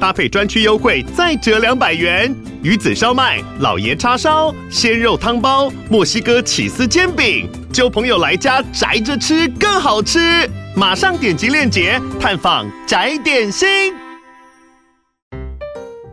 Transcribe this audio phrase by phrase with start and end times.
[0.00, 2.34] 搭配专区优惠再折两百元。
[2.62, 10.48] 鱼子烧麦、老爷叉烧、鲜肉汤包、墨西哥起司煎饼，揪朋友来家宅着吃更好吃。
[10.74, 13.68] 马上点击链接探访宅点心。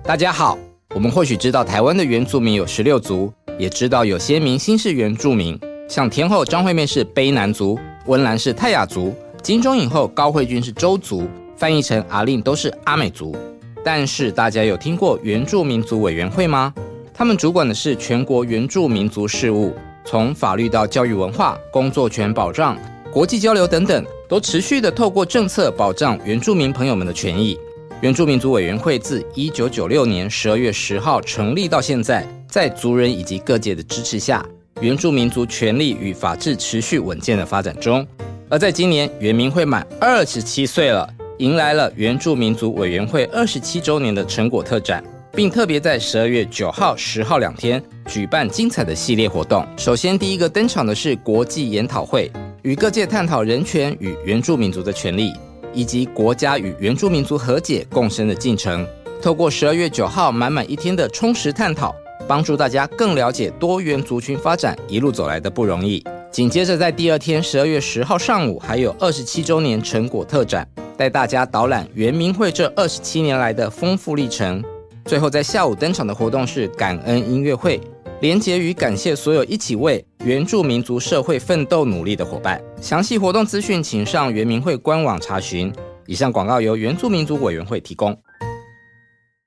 [0.04, 0.58] 大家好，
[0.94, 11.28] 我们或许知道台湾的原住民有十六族，也知道有些明星是原住民，像天后张惠妹是卑南族，温岚是泰雅族，金钟影后高慧君是周族，
[11.58, 13.36] 翻译成阿令都是阿美族。
[13.84, 16.74] 但是大家有听过原住民族委员会吗？
[17.14, 19.74] 他们主管的是全国原住民族事务，
[20.06, 22.78] 从法律到教育文化、工作权保障、
[23.12, 27.60] 国际交流等等，都持续的透过政策保障原住民朋友们的权益。
[28.02, 34.46] 原住民族委员会自一九九六年十二月十号成立到现在，在族人以及各界的支持下，
[34.82, 38.06] 原住民族权利与法治持续稳健的发展中。
[38.50, 41.08] 而在今年，原民会满二十七岁了。
[41.40, 49.66] 迎来了原住民族委员会二十七周年的成果特展，并特别在十二月九号、十号两天举办精彩的系列活动。
[49.76, 55.34] 首先，第一个登场的是国际研讨会，与各界探讨人权与原住民族的权利，
[55.74, 58.86] 以及国家与原住民族和解共生的进程。
[59.20, 61.96] 透过十二月九号满满一天的充实探讨，
[62.28, 66.04] 帮助大家更了解多元族群发展一路走来的不容易。
[66.34, 70.68] 紧接着，在第二天十二月十号上午，还有二十七周年成果特展。
[70.98, 74.64] 带大家导览原民会这二十七年来的丰富历程。
[75.06, 77.80] 最后在下午登场的活动是感恩音乐会，
[78.22, 82.60] 连结与感谢所有一起为原住民族社会奋斗努力的伙伴。
[82.82, 85.72] 详细活动资讯请上原民会官网查询。
[86.08, 88.12] 以上广告由原住民族委员会提供。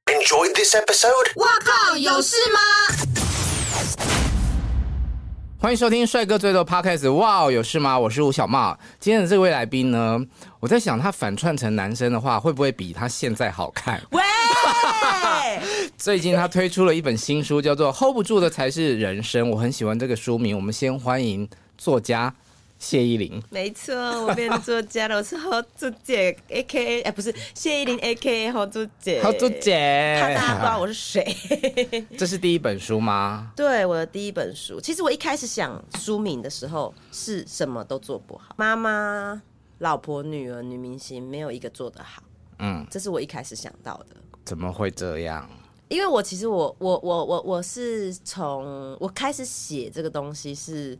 [0.06, 1.32] Enjoy this episode。
[1.34, 3.15] 哇靠，有事吗？
[5.66, 7.12] 欢迎收听帅哥最多 Podcast。
[7.14, 7.98] 哇，有事吗？
[7.98, 8.78] 我是吴小茂。
[9.00, 10.16] 今天的这位来宾呢，
[10.60, 14.00] 我在想他反串成男生的话，会不会比他现在好看？
[14.12, 14.22] 喂！
[15.98, 20.54] 最近他推出了一本新书，叫做《Hold 不住的才是人生》，我很喜欢这个书名。
[20.54, 22.32] 我们先欢迎作家。
[22.78, 23.94] 谢依霖，没错，
[24.26, 31.24] 我变作家了，我是好珠姐，A K A，哎，不是谢依霖，A K A 好珠姐，好珠姐，怕大家不知道我是谁。
[32.18, 33.50] 这是第一本书吗？
[33.56, 34.78] 对，我的第一本书。
[34.78, 39.40] 其实我一开始想书名的时候，是什么都做不好，妈妈、
[39.78, 42.22] 老婆、女儿、女明星，没有一个做得好。
[42.58, 44.16] 嗯，这是我一开始想到的。
[44.44, 45.48] 怎么会这样？
[45.88, 50.96] 因为我其实我我我我我是从我开始写这个东西是。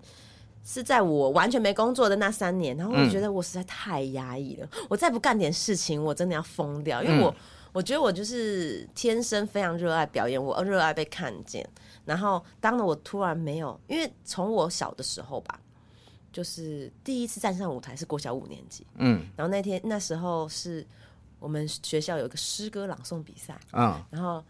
[0.69, 4.67] 是在我完全没工作的那三年，然后我觉得我实在太压抑了。
[4.73, 7.01] 嗯、我再不干点事情，我真的要疯掉。
[7.05, 7.37] 因为我、嗯、
[7.73, 11.65] 我觉得我就是天生非常热爱表演，我热爱被看见。
[12.05, 15.61] 然后当了我突然没有，因为从我小的时候吧，
[16.33, 20.85] 就是第一次站上舞台是国小五年级，嗯，然后那天那时候是
[21.39, 24.45] 我们学校有一个诗歌朗诵比赛，嗯，然后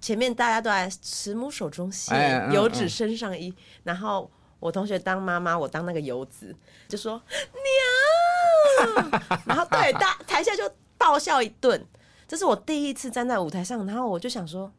[0.00, 3.54] 前面大家都在慈母手中线，游子身上衣，
[3.84, 4.30] 然后。
[4.60, 6.54] 我同学当妈妈，我当那个游子，
[6.88, 7.20] 就说
[8.86, 9.10] 娘，
[9.46, 11.84] 然后对大台下就爆笑一顿。
[12.28, 14.70] 这是我第一次站在舞台上，然后我就想说，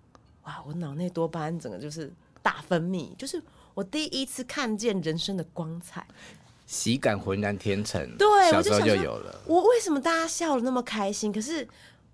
[0.44, 2.10] 哇，我脑内多巴胺整个就是
[2.42, 3.42] 大分泌，就是
[3.74, 6.06] 我第一次看见人生的光彩，
[6.66, 8.16] 喜感浑然天成。
[8.18, 9.42] 对，小时候就有了。
[9.46, 11.34] 我为什么大家笑的那么开心？
[11.34, 11.68] 可是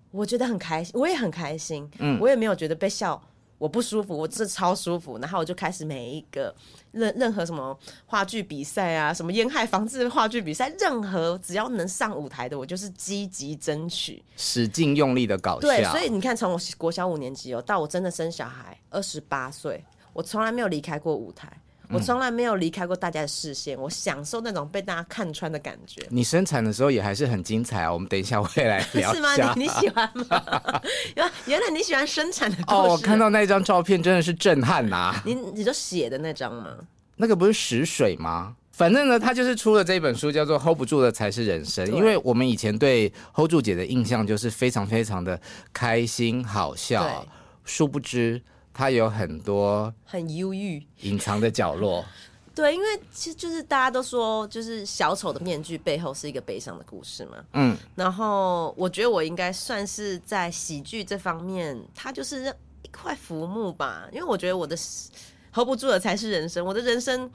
[0.09, 1.88] 我觉得很开心，我也很开心。
[1.99, 3.22] 嗯，我也没有觉得被笑。
[3.57, 6.53] 我不舒服，我这超舒服，然后我就开始每一个
[6.91, 15.67] 任任何什么话剧比赛啊，什么烟害防治话剧比赛，任何只要能上舞台的，我就是积极争取，使劲用力的搞笑。
[15.67, 21.51] 对，所以你看，从我国小五年级哦，到我真的生小孩，二十八岁，我从来没有离开过舞台。
[21.90, 26.02] 我从来没有离开过大家的视线，我享受那种被大家看穿的感觉。
[26.09, 27.94] 你生产的时候也还是很精彩啊！
[27.94, 29.14] 我们等一下会来聊。
[29.16, 29.29] 是吗？
[29.56, 30.82] 你你喜欢吗？
[31.47, 32.58] 原来你喜欢生产的。
[32.67, 35.23] 哦，我看到那张照片真的是震撼呐、啊！
[35.26, 36.76] 你你就写的那张吗？
[37.16, 38.56] 那个不是食水吗？
[38.73, 41.84] 反正呢，他就是出了这一本书，叫做《Hold 不住的才是人生》。
[41.91, 45.40] 因为我们以前对 Hold 住姐的印象就是非常非常的
[45.73, 47.26] 开心好笑，
[47.66, 48.41] 殊不知。
[48.78, 52.06] 他有很多很忧郁、隐藏的角落。
[52.53, 57.44] 对，因为其实就是大家都说，就是小丑的面具背后是一个悲伤的故事嘛。
[57.53, 62.53] 嗯，然后我觉得我应该算是在喜剧这方面，它就是
[62.84, 64.08] 一块浮木吧。
[64.12, 64.78] 因为我觉得我的
[65.52, 66.64] hold 不住的才是人生。
[66.64, 67.30] 我的人生，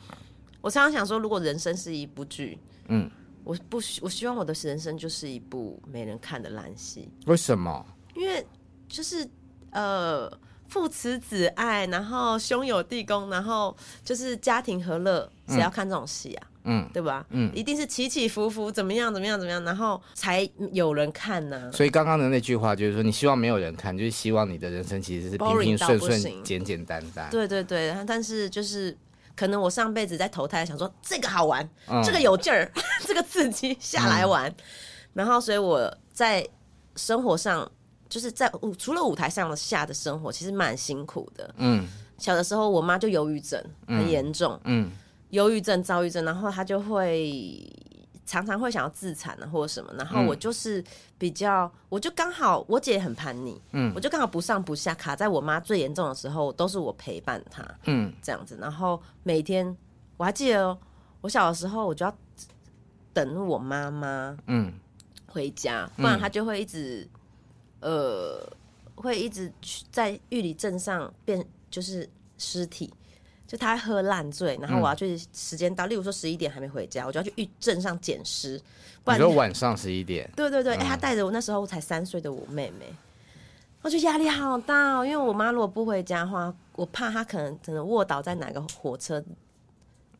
[0.61, 3.09] 我常常想说，如果人生是一部剧，嗯，
[3.43, 7.09] 我不我希望我的人生就是一部没人看的烂戏。
[7.27, 7.85] 为什么？
[8.15, 8.45] 因为
[8.88, 9.29] 就是
[9.71, 10.29] 呃
[10.73, 16.47] 父慈子爱，然后兄友弟恭，然后就是家庭和乐，谁要看这种戏啊？
[16.65, 17.27] 嗯，对吧？
[17.29, 21.77] 嗯，一定是起起伏伏，怎么样怎么样怎么样，然后才有人看呢、啊。
[21.77, 27.29] 所以刚刚的那句话就是说，你希望没有人看，就是希望你的人生其实是平平顺顺、简简单单。
[27.31, 28.97] 对对对，但是就是。
[29.35, 32.71] 可能我上辈子在投胎，想说这个好玩，嗯、这个有劲儿，
[33.09, 34.55] 这个刺激下来玩，嗯、
[35.15, 36.47] 然后所以我在
[36.97, 37.69] 生活上，
[38.12, 41.55] 就是在除了舞台上的下的生活，其实蛮辛苦的。
[41.56, 41.87] 嗯，
[42.19, 44.91] 小的时候我妈就忧郁症很严重，嗯，
[45.31, 47.67] 忧郁症、躁郁症，然后她就会。
[48.25, 50.82] 常常会想要自残啊，或者什么，然后我就是
[51.19, 59.76] 比较，嗯、我就刚好我姐很叛逆，嗯，我就刚好不上不下，卡在我妈最严重的时候，都是我陪伴她，嗯，这样子，然后每天
[60.17, 60.79] 我还记得、喔，
[61.20, 62.17] 我小的时候我就要
[63.12, 64.73] 等我妈妈，嗯，
[65.26, 67.12] 回家，不然她就会一直，嗯、
[67.82, 68.50] 呃，
[68.94, 72.08] 会一直去在玉里镇上变，就是
[72.38, 72.90] 尸体。
[73.44, 78.58] 就他喝烂醉，然后我要去时间到，嗯、例如说十一点还没回家，我就要去玉镇上捡尸。
[79.05, 80.26] 不然你说晚上十一点？
[80.34, 82.87] 对对对，哎、嗯欸，他带着我那时候才三岁的我妹妹，
[83.82, 89.23] 我觉得压力好大哦，因为我妈如果不回家的话，我怕她可能可能卧倒在哪个火车。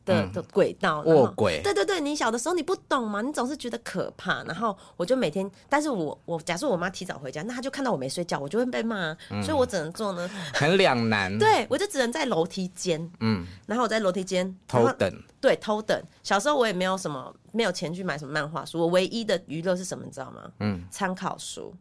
[0.05, 16.01] 的的轨道，卧轨，对对对，你小的时候你不懂嘛，你总是觉得可怕，然后我就每天，但是我我假设我妈提早回家，那她就看到我没睡觉，我就会被骂，嗯、所以我只能做呢，很两难， 对我就只能在楼梯间，嗯，然后我在楼梯间偷等，对，偷等。
[16.23, 20.49] 小时候我也没有什么，没有钱去买什么漫画书，我唯一的娱乐是什么，你知道吗？
[20.59, 21.73] 嗯，参考书。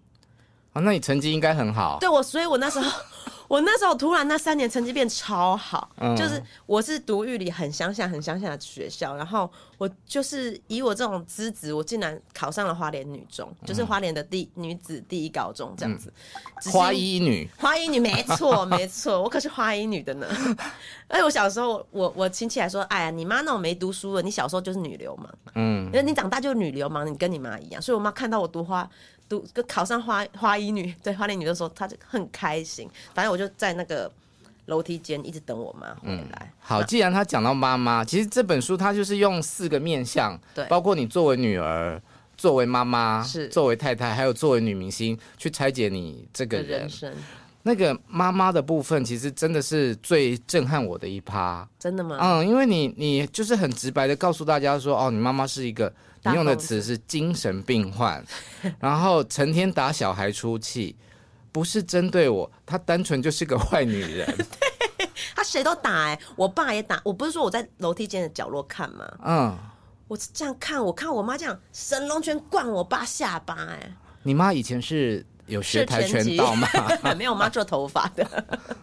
[0.72, 1.98] 啊，那你成绩应该很好。
[2.00, 2.90] 对我，所以我那时候。
[3.48, 16.10] 我那时候突然那三年成绩变超好，嗯、就是我是读玉里很乡下很乡下的学校，然后我就是以我这种资质，我竟然考上了花莲女中，嗯、就是花莲的第女子第一高中这样子。
[16.64, 20.26] 嗯、花衣女，花衣女没错没错，我可是花衣女的呢。
[21.08, 27.82] 而 且我小时候，我我亲戚还说，哎呀，你妈那种没读书的，你小时候就是女流氓，嗯，因为你长大就是女流氓，你跟你妈一样。
[27.82, 28.88] 所以我妈看到我读花。
[29.40, 32.88] 读考上花花衣女， 对花莲女的时候，她就很开心。
[33.14, 34.10] 反正我就在那个
[34.66, 36.38] 楼梯间一直等我妈回来。
[36.42, 42.00] 嗯、好，既然她讲到妈妈，其实这本书它就是用四个面向，对，包括你作为女儿、
[42.36, 46.80] 作为妈妈、是作为太太，还有作为女明星，去拆解你这个人。
[46.80, 47.12] 人生
[47.62, 51.68] 那个妈妈的部分，其实真的是最震撼我的一趴。
[51.78, 52.18] 真的吗？
[52.20, 55.92] 嗯，因为你你就是很直白的告诉大家说，哦，你妈妈是一个。
[56.24, 58.24] 你用的词是精神病患，
[58.78, 60.94] 然后成天打小孩出气，
[61.50, 64.24] 不是针对我，她单纯就是个坏女人。
[64.96, 69.04] 对，她谁都打哎、欸，我爸也打，我不是说我在楼梯间的角落看吗？
[69.24, 69.58] 嗯，
[70.06, 73.96] 我是这样看，我看我妈这样神龙拳灌我爸下巴哎、欸。
[74.22, 76.66] 你妈以前是有学跆拳道吗？
[77.16, 78.26] 没有，我妈做头发的。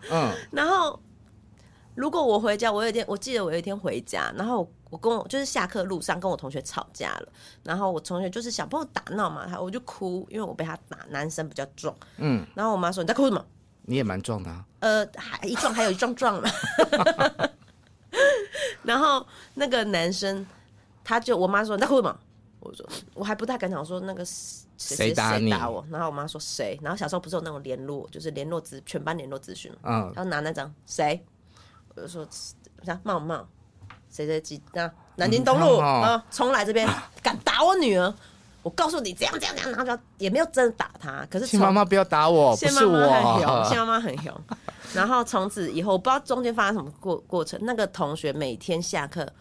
[0.10, 1.00] 嗯， 然后
[1.95, 4.69] 如果我回家，我有一天我记得我有一天回家，然后。
[4.92, 7.30] 我跟我就是下课路上跟我同学吵架了，
[7.63, 13.45] 然后我同学就是小朋友打闹嘛，他我就哭，因为我被他打，男生比较壮，嗯，然后我妈说，你在哭什么？
[13.83, 16.50] 你也蛮壮的啊，呃，还一壮还有一壮壮嘛，
[18.81, 19.24] 然后
[19.54, 20.44] 那个男生
[21.04, 22.19] 他就我妈说，你在哭什么？
[22.62, 22.83] 我说
[23.13, 24.25] 我还不太敢讲，说那个
[24.80, 25.52] 谁打你？
[25.52, 25.86] 谁打我？
[25.92, 26.80] 然后我妈说谁？
[26.81, 31.24] 然后小时候不是有那种联络，就是联络资全班联络资讯，嗯，然后拿那张谁？
[31.94, 32.28] 我就说
[32.83, 33.48] 像茂茂。
[34.12, 34.92] 谁谁几那？
[35.18, 36.90] 南京东路啊，冲来这边
[37.21, 38.12] 敢打我女儿，
[38.64, 41.24] 我告诉你这样这样这样，然后就也没有真的打他。
[41.30, 43.06] 可是谢妈妈不要打我，不是我，
[43.69, 44.33] 谢妈妈很凶。
[44.95, 47.59] 然后从此以后，我不知道中间发生什么过过程。
[47.62, 49.31] 那个同学每天下课，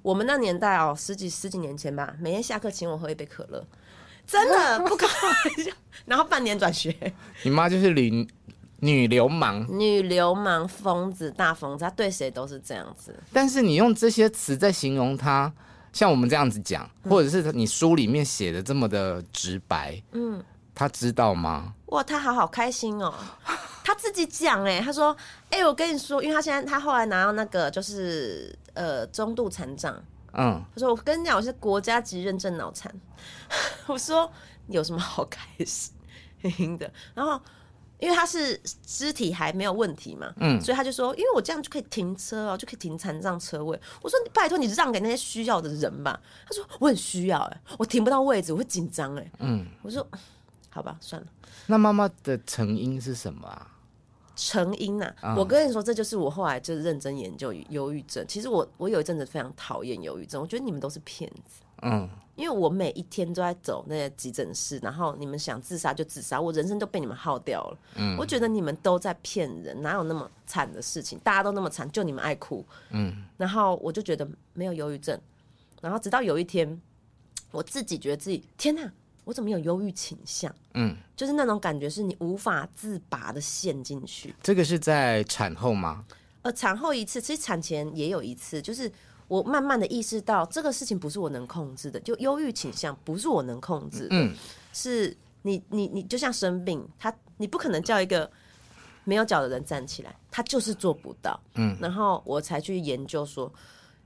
[0.00, 3.66] 我们那年代哦，十几十几年前吧，每天下课请我喝一杯可乐，
[4.26, 5.70] 真的不开玩笑。
[6.06, 6.94] 然后半年转学，
[7.42, 8.26] 你妈就是女。
[8.80, 13.18] 女流氓，女流氓，疯子，大疯子，她对谁都是这样子。
[13.32, 15.50] 但是你用这些词在形容她，
[15.90, 20.42] 像我们这样子讲，或者是你书里面写的这么的直白，嗯，
[20.74, 21.72] 她知道吗？
[21.86, 23.14] 哇，她好好开心哦，
[23.82, 25.16] 他自己讲哎，他说，
[25.48, 29.98] 哎、欸，我跟你说，因为他现在他后来拿到那个就是呃中度残障，
[30.36, 32.92] 嗯，他说我跟你讲，我是国家级认证脑残，
[33.86, 34.30] 我说
[34.68, 36.90] 有什么好开心的？
[37.14, 37.40] 然后。
[38.00, 43.80] 因为他是肢体还没有问题嘛，嗯，所以他就说，因为我这样就可以停车哦，就可以停残障车位。
[44.02, 46.20] 我说，你拜托你让给那些需要的人吧。
[46.46, 49.32] 他说我很需要哎，我停不到位置，我会紧张哎。
[49.38, 50.06] 嗯，我说
[50.68, 51.28] 好吧，算了。
[51.66, 53.70] 那妈妈的成因是什么啊？
[54.36, 58.24] 成因呐、啊，哦、我跟你说，这就是我后来就认真研究忧郁症。
[58.26, 61.62] 其实我我有一阵子非常讨厌忧郁症，我觉得你们都是骗子。
[61.82, 67.78] 嗯，因为我每一天都在走那些急诊室，然后你们想自杀就自杀，我人生都被你们耗掉了。
[67.96, 71.18] 嗯，我觉得你们都在骗人，哪有那么惨的事情？
[71.22, 72.64] 大家都那么惨，就你们爱哭。
[72.90, 75.20] 嗯，然后我就觉得没有忧郁症，
[75.82, 76.80] 然后直到有一天，
[77.50, 78.90] 我自己觉得自己天哪，
[79.24, 80.54] 我怎么有忧郁倾向？
[80.74, 84.34] 嗯，就是那种感觉是你无法自拔的陷进去。
[84.42, 86.04] 这个是在产后吗？
[86.42, 88.90] 呃，产后一次，其实产前也有一次，就是。
[89.26, 94.34] 我慢慢的意识到这个事情不是我能控制的，就忧郁倾向不是我能控制的，嗯，
[94.74, 98.30] 是你你你就像生病，他你不可能叫一个
[99.02, 103.50] 没有脚的人站起来，他就是做不到，嗯，然后我才去研究说，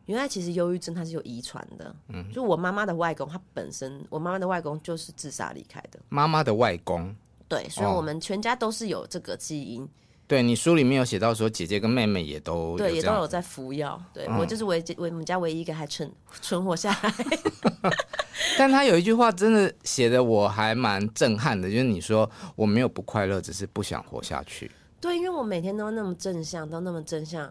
[0.08, 7.14] 原来其实忧郁症它是有遗传的，嗯，就我妈妈的外公，他本身我妈妈的外公就是自杀离开的，妈妈的外公，
[7.46, 9.84] 对，所以我们全家都是有这个基因。
[9.84, 9.88] 哦
[10.28, 13.98] 对，你书里面有写到说，姐姐跟妹妹也都对，也都有在服药。
[14.12, 16.12] 对、嗯、我就是唯唯我们家唯一一个还存
[16.42, 17.14] 存活下来。
[18.58, 24.70] 但他有一句话真的写的我还蛮震撼的，就是你说我没有不快乐，只是不想活下去。
[25.00, 27.50] 对，因为我每天都那么正向，都那么正向，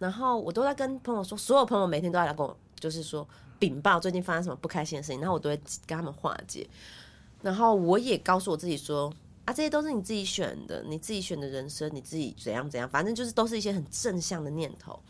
[0.00, 3.24] 然后我都在跟朋友说，所有朋友每天都在来跟我，就是说
[3.60, 6.68] 禀报最近发生什么不开心的事情，然后我都会跟他们化解。
[7.40, 9.12] 然后我也告诉我自己说。
[9.46, 15.00] 啊，这些都是你自己选的，你自己选的人生，你自己怎样怎样，反正就是都是一些很正向的念头。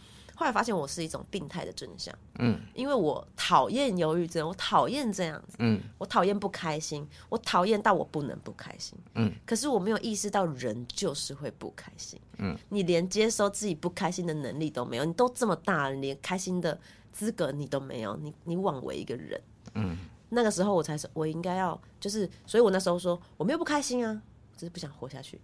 [0.40, 16.80] 后来发现我是一种病态的真相，嗯，因为我讨厌忧郁症，我讨厌这样子，嗯，我讨厌不开心，我讨厌到我不能不开心，嗯，可是我没有意识到人就是会不开心，嗯，你连接收自己不开心的能力都没有，你都这么大了，连开心的
[17.12, 19.38] 资格你都没有，你你枉为一个人，
[19.74, 19.98] 嗯，
[20.30, 24.22] 那个时候我才是，我应该要就是，所以我那时候说我没有不开心啊。
[24.56, 25.40] 只是不想活下去，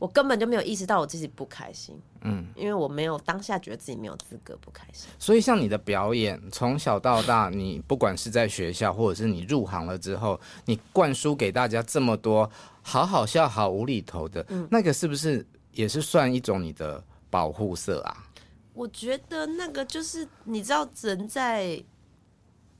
[0.00, 5.10] 我根本就没有意识到我自己不开心，嗯，因为我没有当下觉得自己没有资格不开心。
[5.18, 18.26] 所以，像你的表演，从小到大，你不管是在学校，或者是你入行了之后，你灌输给大家这么多好好笑、好无厘头的，嗯，那个是不是也是算一种你的保护色啊？
[18.72, 21.84] 我觉得那个就是你知道，人在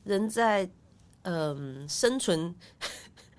[0.04, 0.64] 人在
[1.24, 2.54] 嗯、呃、生存。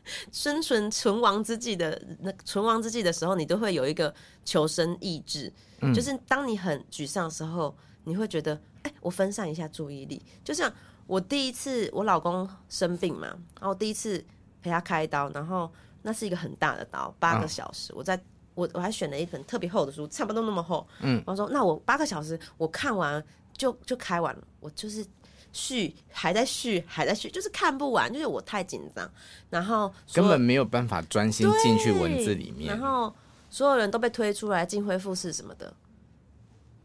[0.32, 5.52] 生存存亡之际的那存亡之际的时候，你都会有一个求生意志。
[5.82, 8.54] 嗯，就是当你很沮丧的时候，你会觉得，
[8.84, 10.22] 哎、欸，我分散一下注意力。
[10.44, 10.72] 就像
[11.08, 13.28] 我第一次我老公生病嘛，
[13.60, 14.24] 然后第一次
[14.62, 17.94] 陪他开刀，然后那是一个很大的刀，八个小时。
[17.96, 18.22] 我在
[18.56, 20.88] 我我还选了一本特别厚的书，差不多那么厚。
[21.02, 23.24] 嗯，我说那我八个小时我看完
[23.58, 25.06] 就就开完了，我就是。
[25.54, 29.10] 续还在续，还在续，就是看不完，就是我太紧张，
[29.50, 32.70] 然后根本没有办法专心进去文字里面。
[32.70, 33.14] 然后
[33.50, 35.74] 所有人都被推出来进恢复室什么的，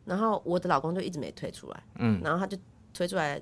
[0.04, 2.58] 然后我的老公就一直没推出来，嗯，然后他就
[2.92, 3.40] 推出来，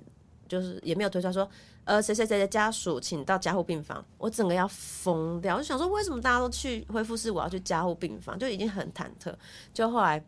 [0.48, 1.48] 就是也没有推出来说，
[1.84, 9.34] 呃，谁谁谁的家属请到加护病房，我整个要疯掉，我就想说为什么大家都去恢复室，我要去加护病房，就已经很忐忑，
[9.72, 10.24] 就后来。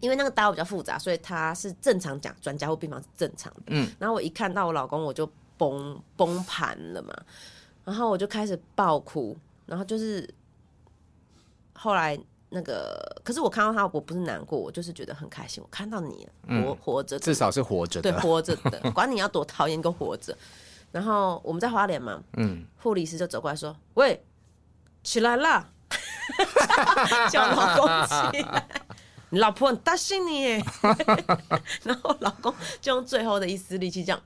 [0.00, 3.62] 因为那个刀比较复杂，所以他是正常讲专家或病房是正常的。
[3.68, 7.14] 嗯，然后我一看到我老公，我就崩崩盘了嘛，
[7.84, 9.36] 然后我就开始爆哭，
[9.66, 10.28] 然后就是
[11.74, 12.18] 后来
[12.50, 20.36] 那个，可是我看到他，我不是难过，我就是觉得很开心，我看到你活活着，至少是活着的，对，活着的， 管你要多讨厌，都活着。
[20.90, 24.24] 然后我们在花莲嘛，嗯，护理师就走过来说：“喂，
[25.02, 25.68] 起来啦，
[27.30, 28.67] 叫老公起来。”
[29.30, 30.64] 你老婆很担心你耶，
[31.84, 34.20] 然后老公就用最后的一丝力气这样，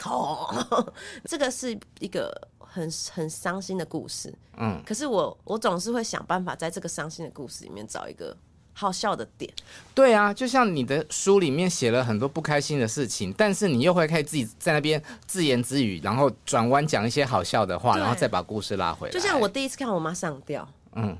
[0.00, 0.92] 吼，
[1.24, 4.32] 这个是一个很很伤心的故事。
[4.56, 8.36] 嗯，可是我我总是会想办法在这个伤心的故事里面找一个
[8.72, 9.52] 好笑的点。
[9.94, 19.12] 对啊，就像你的书里面写了很多不开心的事情，但是你又会开始自己在那边自言自语，然后转弯讲一些好笑的话，然后再把故事拉回来。
[19.12, 21.16] 就像我第一次看我妈上吊，嗯。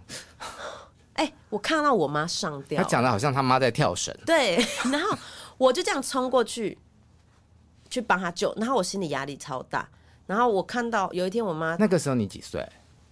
[1.15, 4.15] 哎、欸，我看到我妈上吊，她讲的好像她妈在跳绳。
[4.27, 4.57] 对，
[4.93, 5.17] 然后
[5.59, 6.79] 我就这样冲过去，
[7.91, 9.89] 去帮她救，然后我心里压力超大。
[10.27, 12.67] 然后我看到有一天我妈，那个时候你几岁？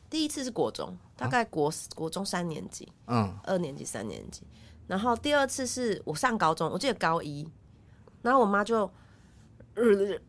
[0.08, 4.42] 第一次是国中，大概国、啊、国中三年级，嗯，二年级三年级。
[4.86, 7.48] 然后第二次是我上高中，我记得高一，
[8.22, 8.90] 然后我妈就，
[9.74, 9.82] 呃，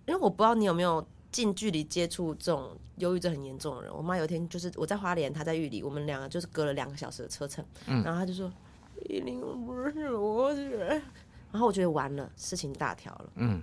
[0.05, 1.05] 因为我不知道你有没有。
[1.33, 8.51] 近距离接触这种忧郁症很严重的人，我妈有一天就是我在花莲，她在玉里，我们两个就是隔了两个小时的车程，嗯、然后她就说
[9.09, 10.53] ：“依琳，我不是我。”
[11.51, 13.62] 然后我觉得完了，事情大条了，嗯，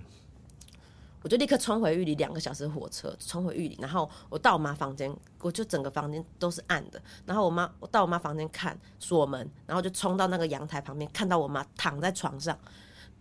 [1.23, 12.57] 我就立刻冲回玉里，两个小时火车冲回玉里，然后我到我妈房间，我就整个房间都是暗的，然后我妈我到我妈房间看锁门，然后就冲到那个阳台旁边，看到我妈躺在床上，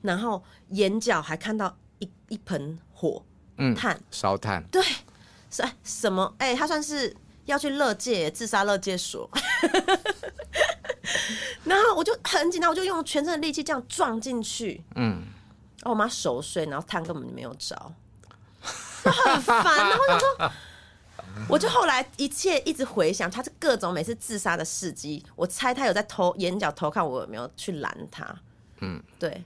[0.03, 3.23] 然后眼角还看到一一盆火。
[3.63, 4.01] 嗯，炭。
[4.11, 4.83] 烧炭，对，
[5.51, 6.35] 是什么？
[6.39, 7.15] 哎、欸，他算是
[7.45, 9.29] 要去乐界，自杀乐界所。
[11.65, 14.83] 然后我就很紧张，我就用全身的力气这样撞进去。
[14.95, 15.23] 嗯，
[15.79, 17.77] 然后我妈熟睡，然后炭根本就没有着，
[19.05, 19.65] 很烦。
[19.77, 20.53] 然后我就说，
[21.49, 25.25] 我就后来一切一直回想，他是各种每次自杀的事迹。
[25.37, 28.27] 我猜他有在偷眼角偷看我有没有去拦他。
[28.81, 29.45] 嗯，对，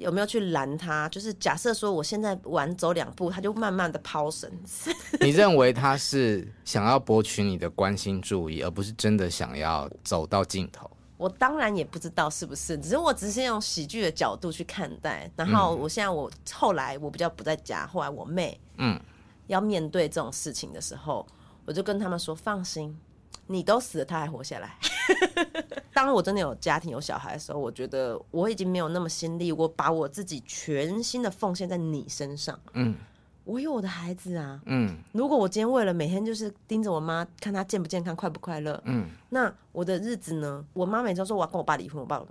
[0.00, 1.06] 有没有去拦他？
[1.10, 4.90] 就是假设说我现在晚走两步，他就慢慢的抛绳子。
[5.20, 10.90] 你认为他是想要博取你的关心注意，而不是真的想要走到尽头？
[11.18, 15.30] 我当然也不知道是不是，只是我只是用喜剧的角度去看待。
[15.36, 18.98] 然后我现在我后来我比较不在家，后来我妹嗯
[19.48, 21.26] 要面对这种事情的时候，
[21.66, 22.98] 我就跟他们说：放心，
[23.46, 24.78] 你都死了，他还活下来。
[26.04, 32.58] 当我真的有家庭有小孩的时候，我觉得我已经没有那么心力，我把我自己全心的奉献在你身上。
[32.72, 32.94] 嗯。
[33.44, 40.64] 我有我的孩子啊，嗯，如果我今天为了每天就是盯着我妈看她健不健康、快不快乐，嗯，那我的日子呢？
[40.72, 42.22] 我妈每次都说我要跟我爸离婚，我爸，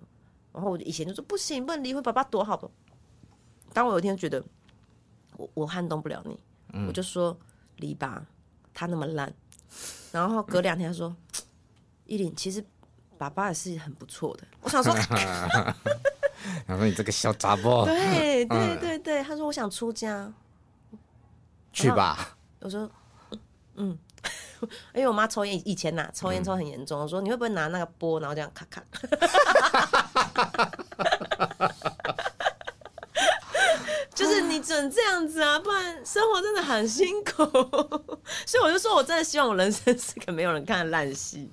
[0.54, 2.72] 然后我以前就说不行，不能离婚，爸爸多好。
[3.74, 4.42] 当我有一天觉得
[5.36, 6.40] 我我撼动不了你，
[6.74, 7.38] 嗯，我就说
[7.78, 8.26] 离吧，
[8.74, 9.34] 他那么烂。
[10.14, 11.14] 然后隔两天他说，
[12.06, 12.64] 依琳，其实
[13.20, 14.44] 爸爸也是很不错的。
[14.64, 14.96] 我想说，
[16.66, 20.32] 然后你这个小杂包，对对对对，他说我想出家。
[21.74, 22.38] 去吧。
[22.62, 22.90] 我说，
[23.76, 23.98] 嗯，
[24.96, 27.00] 因为我妈抽烟，以前呐、啊、抽烟抽很严重。
[27.00, 28.82] 我说你会不会拿那个波，然后这样咔咔？
[34.16, 37.44] 就是你只能这样子啊，不然生活真的很辛苦。
[38.46, 41.52] 所以我就说我真的希望我人生是个没有人看的烂戏。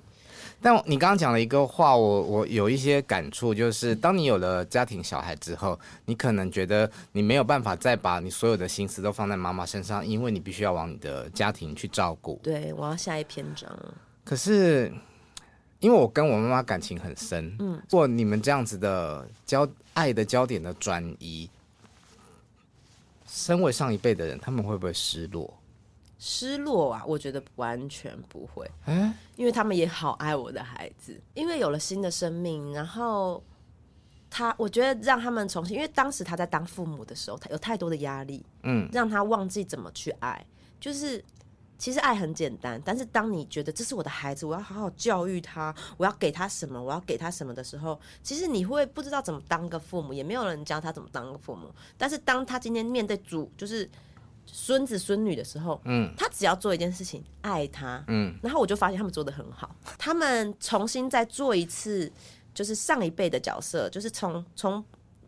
[0.59, 12.39] 但你刚刚讲了一个话，我我有一些感触，就是当你有了家庭小孩之后，你可能觉得你没有办法再把你所有的心思都放在妈妈身上，因为你必须要往你的家庭去照顾。
[12.41, 13.69] 对，我要下一篇章。
[14.25, 14.91] 可是，
[15.79, 21.47] 因为我跟我妈妈感情很深，嗯，或你们这样子的焦爱的焦点的转移，
[23.27, 25.53] 身为上一辈的人，他们会不会失落？
[26.19, 28.67] 失落啊，我觉得完全不会，
[29.35, 33.43] 因为他们也好爱我的孩子，因为有了新的生命，然后
[34.27, 40.43] 他，我觉得让他们重新，因为当时他在当父母的时候，他有太多的压力，嗯，让他忘记怎么去爱，
[40.79, 41.23] 就是
[41.77, 53.87] 其实爱很简单，但是当你觉得这是我的孩子，我要好好教育他，我要给他什么，我要给他什么的时候，其实你会不知道怎么当个父母，也没有人教他怎么当个父母，但是当他今天面对主，就是。
[54.47, 62.11] 孙子孙女的时候，嗯，他只要做一件事情，爱他，嗯，然后我就发现他们做的很好，他们重新再做一次，
[62.53, 64.83] 就是上一辈的角色，就是从从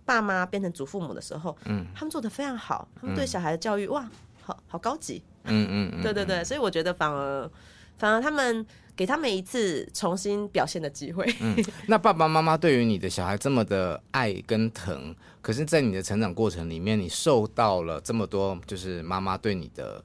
[0.05, 4.09] 爸妈变成祖父母的时候，嗯，他们做的非常好，他们对小孩的教育，哇，
[4.41, 7.49] 好好高级，嗯嗯，嗯， 对对对，所以我觉得反而
[7.97, 8.65] 反而他们。
[8.99, 11.25] 给他们一次重新表现的机会。
[11.39, 11.55] 嗯，
[11.87, 20.03] 那爸爸妈妈对于你的小孩这么的爱跟疼，可是，在你的成长过程里面，你受到了这么多，就是妈妈对你的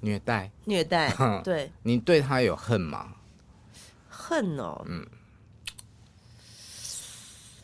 [0.00, 0.50] 虐待。
[0.64, 1.70] 虐待， 对。
[1.84, 3.14] 你对他有恨吗？
[4.08, 5.06] 恨哦，嗯，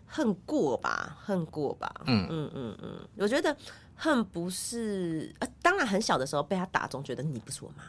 [0.07, 1.93] 恨过吧，恨过吧。
[2.07, 3.57] 嗯嗯嗯嗯，我觉得
[3.97, 7.83] 恨不是，呃，当然很小的时候被他打中，觉得你不是我妈。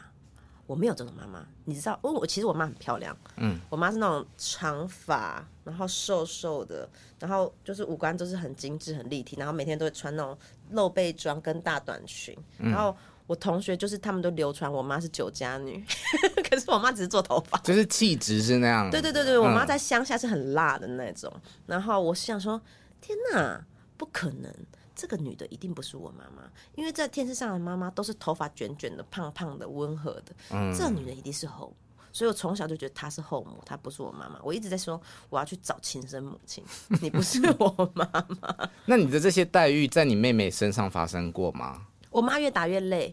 [0.66, 10.36] 我没有这种妈妈，你知道，我我其实我妈很漂亮，嗯，我妈是那种长发，然后瘦瘦的，然后就是五官都是很精致、很立体，然后每天都会穿那种
[10.70, 12.96] 露背装跟大短裙，嗯，然后
[13.26, 15.84] 我同学就是他们都流传我妈是酒家女，
[16.48, 22.60] 可是我妈只是做头发，就是气质是那样，对对对对，我妈在乡下是很辣的那种，嗯，然后我想说，
[23.00, 23.62] 天哪，
[23.96, 24.50] 不可能。
[24.94, 26.42] 这个女的一定不是我妈妈，
[26.74, 30.32] 因为在电视上的妈妈都是头发卷卷的、胖胖的、温和的。
[30.50, 34.38] 嗯，这女的一定是后母，所以我从小就觉得她是后母，她不是我妈妈。
[34.42, 36.64] 我一直在说我要去找亲生母亲，
[37.02, 38.08] 你不是我妈
[38.40, 38.70] 妈。
[38.86, 41.86] 那你的这些待遇在你妹妹身上发生过吗？
[42.10, 43.12] 我妈越打越累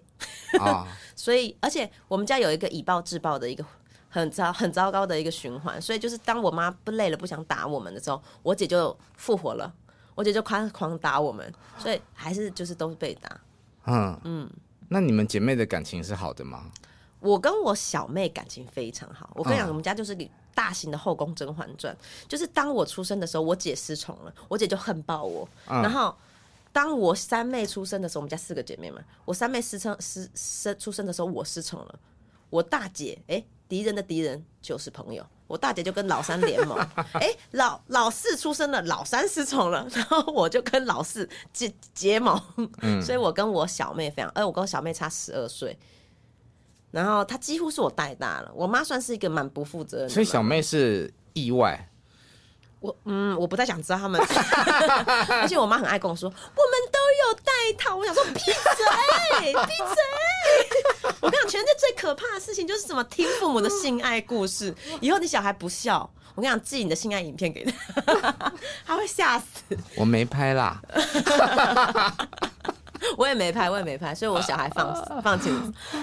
[0.59, 3.65] 啊， 所以而且我们家有一个以暴制暴的一个
[4.09, 9.73] 很糟很糟糕的一个循环，所以就是当我妈不累了、不想打我们的时候，我姐就复活了。
[10.21, 13.41] 我姐就狂狂打我们，所以还是就是都是被打。
[13.87, 14.49] 嗯嗯，
[14.87, 16.69] 那你们姐妹的感情是好的吗？
[17.19, 19.31] 我跟我小妹感情非常好。
[19.33, 20.15] 我跟你讲，我们家就是
[20.53, 25.49] 大型的后宫甄嬛传，就是当我出生的时候，我姐失宠了，我姐就恨爆我。
[25.65, 26.15] 然后
[26.71, 31.99] 当我三妹出生的时候，我们家四个姐妹嘛，我三妹失宠失生出生的时候，我失宠了，
[32.51, 35.25] 我大姐哎，敌人的敌人就是朋友。
[35.51, 42.41] 我大姐就跟老三联盟，哎、欸，老老四出生了，老三失宠了，然后我就跟老四结结盟，
[42.81, 45.77] 嗯， 所以我跟我小妹非常，哎，我跟我小妹差十二岁，
[46.91, 51.87] 然后她几乎是我带大了，我妈算是一个蛮不负责任的，所以小妹是意外。
[52.79, 54.19] 我嗯，我不太想知道他们，
[55.39, 56.43] 而且我妈很爱跟我说，我们
[56.91, 57.95] 都有带套。
[57.95, 59.95] 我想说，闭嘴，闭嘴！
[61.19, 64.73] 我跟你讲，全世界最可怕的事情就是什么听父母的性爱故事。
[65.01, 67.73] 以后你小孩不孝，我跟你讲，寄你的性爱影片给他，
[68.85, 69.77] 他会吓死。
[69.95, 70.81] 我没拍啦。
[73.17, 75.49] 我也没拍，我也没拍，所以我小孩放放弃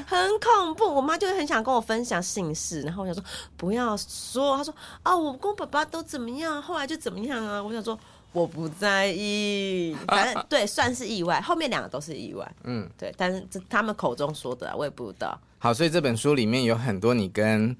[0.06, 0.84] 很恐怖。
[0.92, 3.22] 我妈就很想跟我分享姓氏，然后我想说
[3.56, 4.56] 不要说。
[4.56, 7.62] 她说啊，我跟我爸爸都怎么样，后来就怎么样啊。
[7.62, 7.98] 我想说
[8.32, 11.40] 我不在意，反正对，算是意外。
[11.40, 13.12] 后面两个都是意外，嗯，对。
[13.16, 15.38] 但是这他们口中说的，我也不知道。
[15.58, 17.76] 好，所以这本书里面有很多你跟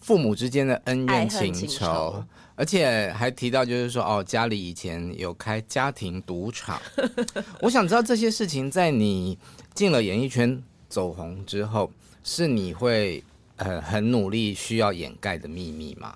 [0.00, 2.24] 父母之间的恩怨情仇。
[2.56, 6.78] 而且还提到，就是说，哦，家里以前有开家庭赌场。
[7.62, 9.38] 我想知道这些事情，在你
[9.72, 11.90] 进了演艺圈走红之后，
[12.22, 13.24] 是你会
[13.56, 16.14] 呃很努力需要掩盖的秘密吗？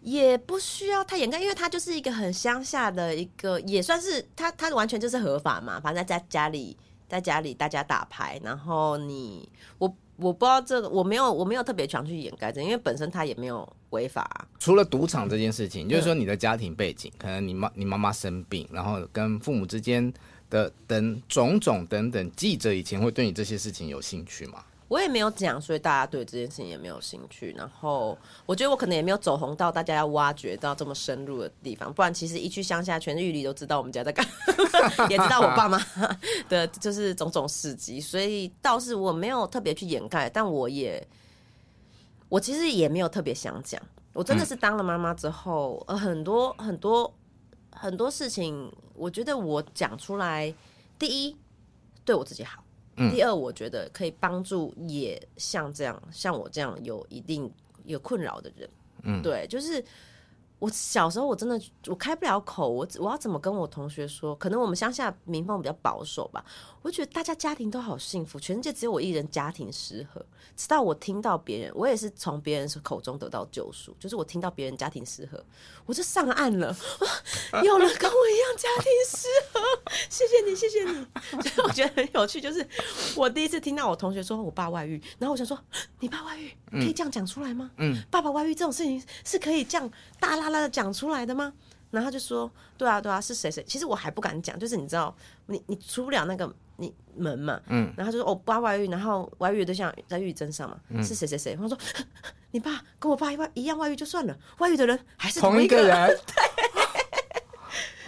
[0.00, 5.80] 也不需要太掩盖，因为他就是一个很乡下的一个，也算是他，他完全就是合法嘛。
[5.80, 6.76] 反正在家里，
[7.08, 9.94] 在家里大家打牌，然后你我。
[10.20, 14.48] 我不知道这个，我没有，我没有特别想去掩盖这，因为本身他也没有违法。
[14.58, 20.12] 除了赌场这件事情，就是说你的家庭背景，可能你妈你妈妈生病，然后跟父母之间
[20.50, 24.64] 的等种种等等，记者以前会对你这些事情有兴趣吗？
[24.88, 27.54] 我也没有讲，所以大家对这件事情也没有兴趣。
[27.56, 31.92] 然后我觉得我可能也没有走红到大家要挖掘到这么深入的地方。
[31.92, 34.26] 不然其实一去乡下，全玉里都知道我们家在干，
[35.10, 35.78] 也知道我爸妈
[36.48, 38.00] 的就是种种事迹。
[38.00, 41.06] 所以倒是我没有特别去掩盖，但我也
[42.30, 43.80] 我其实也没有特别想讲。
[44.14, 47.14] 我真的是当了妈妈之后，呃，很多很多
[47.70, 50.52] 很多事情，我觉得我讲出来，
[50.98, 51.36] 第一
[52.06, 52.64] 对我自己好。
[53.10, 57.50] 第二，我觉得可以帮助也像这样，像我这样有一定
[57.84, 58.70] 有困扰的人，
[59.02, 59.84] 嗯，对，就是。
[60.60, 61.56] 我小时候我真的
[61.86, 64.34] 我开不了口，我我要怎么跟我同学说？
[64.34, 66.44] 可能我们乡下民风比较保守吧。
[66.88, 70.24] 我觉得大家家庭都好幸福，全世界只有我一人家庭失和。
[70.56, 75.44] 直到我听到别人，我也是从别人口中得到救赎，就是我听到别人家庭失和，
[75.84, 76.74] 我就上岸了。
[77.62, 79.60] 有人跟我一样家庭失和，
[80.08, 81.06] 谢谢你，谢谢你。
[81.46, 82.66] 所以我觉得很有趣，就是
[83.14, 85.58] 我第一次听到我同学说我爸外遇，然后我想说，
[86.00, 87.70] 你爸外遇可以这样讲出来吗？
[87.76, 90.48] 嗯，爸爸外遇这种事情是可以这样大啦。
[90.48, 91.52] 啦的讲出来的吗？
[91.90, 93.64] 然后他就说：“对啊，对啊，是谁谁？
[93.66, 95.14] 其实我还不敢讲，就是你知道，
[95.46, 97.60] 你你出不了那个你门嘛。
[97.66, 97.92] 嗯。
[97.96, 101.78] 然后他就说：‘我爸外遇，然后外遇的对象在玉珍上嘛，嗯、是谁谁谁？’他说
[102.50, 106.18] ：‘你爸跟我爸一外一样外遇就算了，外遇的人还是同一个人。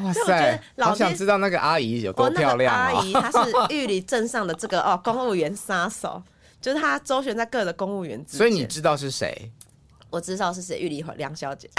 [0.01, 0.63] 对，哇塞！
[0.79, 6.23] 好想知道那个阿姨有多漂亮，阿姨她是玉里镇上的这个哦公务员杀手，
[6.59, 8.39] 就是她周旋在各个公务员之间。
[8.39, 9.53] 所以你知道是谁？
[10.09, 11.71] 我知道是谁，玉里梁小姐。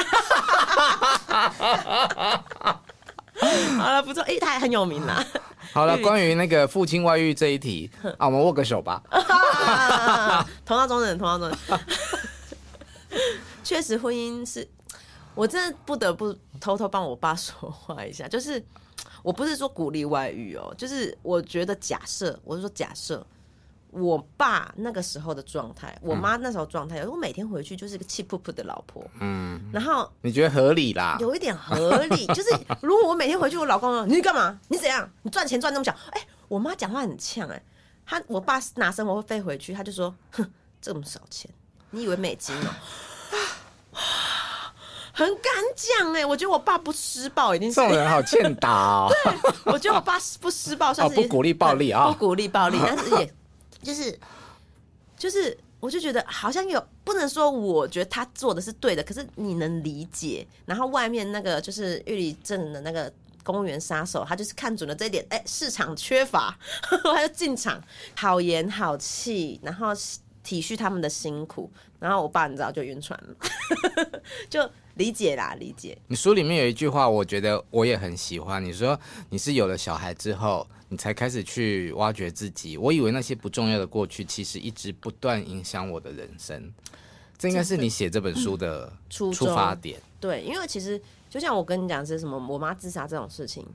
[3.79, 5.25] 好了，不错，哎、欸，他还很有名啦。
[5.73, 9.01] 好了，关于那个父亲外遇这一题啊，我们握个手吧。
[10.65, 11.57] 同道中人，同道中人。
[13.63, 14.67] 确实，婚姻是
[15.33, 18.63] 我真的不得不偷偷帮我爸说话一下，就是
[19.23, 23.25] 我不是说鼓励外遇哦，就是我觉得假设，我是说假设。
[23.91, 31.17] 我爸那个时候的状态，我妈那时候状态，我每天回去就是个气噗噗的老婆，嗯，然后你觉得合理啦？
[31.19, 32.49] 有一点合理， 就是
[32.81, 34.57] 如果我每天回去，我老公说你干嘛？
[34.69, 35.07] 你怎样？
[35.23, 35.91] 你赚钱赚那么少？
[36.11, 37.63] 哎、欸，我妈讲话很呛哎、欸，
[38.05, 40.49] 他我爸拿生活费回去，他就说，哼，
[40.81, 41.51] 这么少钱，
[41.89, 43.37] 你以为美金哦、喔？
[45.13, 49.09] 很敢讲哎、欸，我觉得我爸不施暴，已经是这种人好欠打哦。
[49.25, 49.33] 对，
[49.65, 53.33] 我觉得我爸不施暴，算是、哦、不鼓励暴力啊，不鼓励暴力，但是也。
[53.83, 54.19] 就是，
[55.17, 60.47] 就是，我就觉得好像有不能说，我觉得他做的是对的，可是你能理解。
[60.65, 63.11] 然后外面那个就是玉里镇的那个
[63.43, 66.57] 公务员杀手，他就是看准了这一点，哎，市场缺乏，
[67.03, 67.81] 他就进场，
[68.15, 69.87] 好言好气，然后
[70.43, 71.71] 体恤他们的辛苦。
[71.99, 74.67] 然后我爸你知道就晕船了， 就
[75.01, 75.97] 理解啦，理解。
[76.07, 78.63] 你书里面有一句话，我觉得我也很喜欢。
[78.63, 80.67] 你说你是有了小孩之后。
[80.91, 86.69] 你才开始去挖掘自己，我以为那些不重要的过去，其实一直不断影响我的人生。
[87.37, 89.97] 这应该是你写这本书的出发点。
[90.19, 93.65] 对，因为其实就像我跟你讲是什么，我妈自杀这种事情，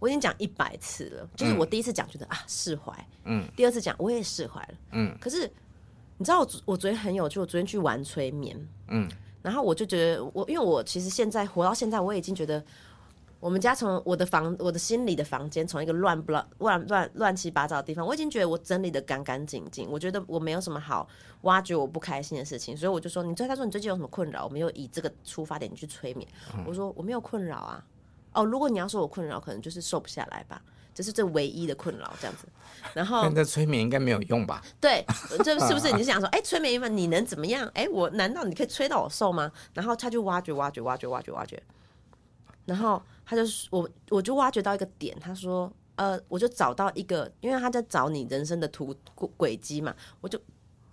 [0.00, 1.28] 我已经讲一百次了。
[1.36, 2.92] 就是我第一次讲觉得啊释怀，
[3.26, 5.16] 嗯，第二次讲我也释怀了，嗯。
[5.20, 5.48] 可是
[6.18, 9.08] 你知道我我昨天很有趣，我昨天去玩催眠，嗯。
[9.46, 12.62] 然后我就觉得我，因为我其实现在活到现在，我已经觉得。
[13.38, 19.86] 我们家从我的房，我的心里的房间，从一个乱不乱、乱乱乱七八糟的地方，我已经觉得我整理的干干净净。
[19.90, 21.06] 我觉得我没有什么好
[21.42, 26.26] 挖掘我不开心的事情，所以我就说：“你最他说你最近有什么困扰？”我没有以这个出发点去催眠。
[26.56, 27.84] 嗯、我说：“我没有困扰啊。”
[28.32, 30.60] 哦，如果你要说我困扰，可能就是瘦不下来吧，
[30.96, 32.48] 这、就是这唯一的困扰这样子。
[32.94, 34.62] 然后那催眠应该没有用吧？
[34.80, 35.04] 对，
[35.44, 37.66] 这是不是你是想说，哎、欸，催眠一般你能怎么样？
[37.74, 39.52] 哎、欸，我难道你可以催到我瘦吗？
[39.74, 41.62] 然后他就挖掘、挖掘、挖掘、挖掘、挖掘，
[42.64, 43.02] 然后。
[43.28, 45.18] 他就我，我就挖掘到一个点。
[45.18, 48.96] 他说，呃，我就找到一个，因为他在找你人生的图
[49.36, 49.92] 轨迹嘛。
[50.20, 50.40] 我就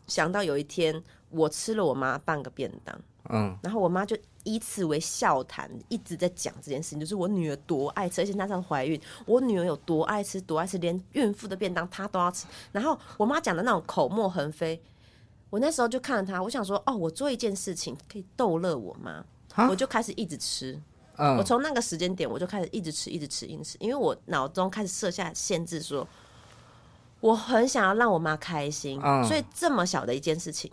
[0.08, 12.45] 想到有一天，我吃了我妈半个便当，嗯，然后我妈就以此为笑谈，一直在讲这件事情，就是我女儿多爱吃，而且她上怀孕，我女儿有多爱吃，多爱吃，连孕妇的便当她都要吃。
[12.71, 14.82] 然后我妈讲的那种口沫横飞，
[15.49, 19.23] 我那时候就看着她，我想说，哦，我做一件事情可以逗乐我妈，
[19.69, 20.79] 我就开始一直吃。
[21.17, 26.08] 嗯、我从那个时间点，我就开始一直吃，一直吃，一直吃，因为我脑中开始设下限制说，说
[27.19, 30.71] 我很想要让我妈开心，嗯、所以这么小的一件事情，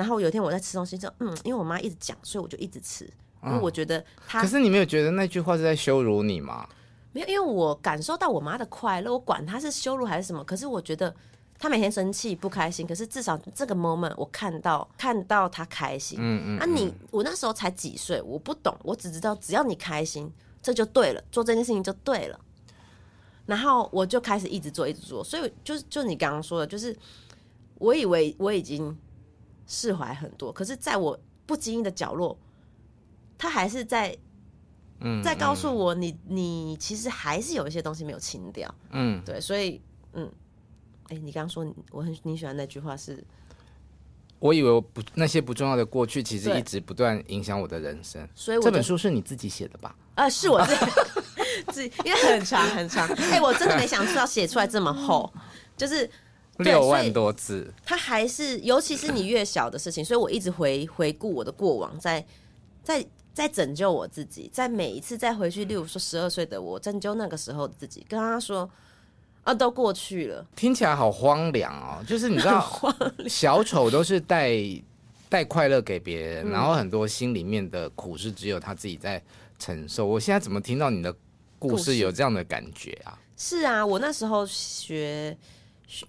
[0.00, 3.04] 然后有一天我在吃东西，就嗯，因为我妈一直讲，所以我就一直吃，
[3.44, 4.40] 因为我觉得她。
[4.40, 6.66] 可是你没有觉得那句话是在羞辱你吗？
[7.12, 11.14] 没有，因为我感受到我妈的快乐，我管她是羞辱还是什么，可是我觉得。
[11.62, 16.18] 她每天生气不开心，可是至少这个 moment 我看到看到她开心。
[16.18, 16.58] 嗯嗯。
[16.58, 20.32] 啊你，你我那时候才几岁，我不懂，我只知道只要你开心，
[20.62, 22.40] 这就对了，做这件事情就对了。
[23.44, 25.22] 然后我就开始一直做，一直做。
[25.22, 26.96] 所以就就你刚刚说的，就是
[27.74, 28.96] 我以为我已经
[29.70, 32.36] 释怀很多，可是在我不经意的角落，
[33.38, 34.14] 他还是在
[35.00, 38.74] 嗯在告诉我，你你其实还是有一些东西没有清掉。
[38.90, 39.80] 嗯，对，所以
[40.12, 40.30] 嗯。
[41.12, 43.20] 哎、欸，你刚刚说我很你喜欢那句话是，
[44.38, 48.24] 我以为我不那些不重要的过去，其实一直不断影响我的人生。
[48.32, 49.92] 所以我这本书是你自己写的吧？
[50.14, 50.92] 啊、呃，是我自 己，
[51.72, 53.08] 自己因为很长很长。
[53.08, 55.28] 哎、欸，我真的没想到写出来这么厚，
[55.76, 56.08] 就是
[56.64, 57.72] 六万多字。
[57.84, 62.24] 它还是，尤其是你越小的事情，所以我一直回回顾我的过往，在
[62.82, 68.68] 在在拯救我自己，在每一次再回去，例如说十二岁的我，拯救那个时候的自己，跟他说。
[69.42, 72.04] 啊，都过去了，听起来好荒凉哦。
[72.06, 72.62] 就是你知道，
[73.26, 74.52] 小丑都是带
[75.30, 79.20] 带快乐给别人，嗯、然后很多心里面的苦是只有他自己在
[79.58, 80.04] 承受。
[80.04, 81.12] 我现在怎么听到你的
[81.58, 83.18] 故事有这样的感觉啊？
[83.34, 85.34] 是啊，我那时候学，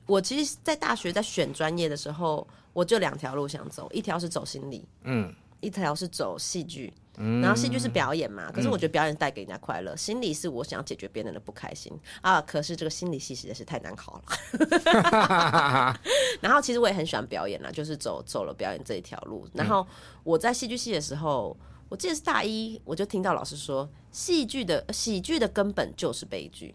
[0.05, 6.93] 我其实，在大学在选专业的时候，我就两条路想走，一条是走心理，嗯，一条是走戏剧。
[7.17, 11.91] 然后戏剧是表演嘛，可是我觉得表演带给人家快乐，嗯、心理是我想要解决别人的不开心
[12.21, 12.41] 啊。
[12.41, 15.99] 可是这个心理系实在是太难考了。
[16.39, 19.45] 然后其实我也很喜欢表演啦，就是走走了表演这一条路。
[19.53, 19.85] 然后
[20.23, 21.55] 我在戏剧系的时候，
[21.89, 26.73] 我记得是大一，我就听到老师说，戏剧的喜剧的根本就是悲剧。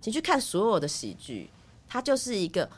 [0.00, 1.50] 请去看所有的喜剧，
[1.94, 2.68] 它就是一个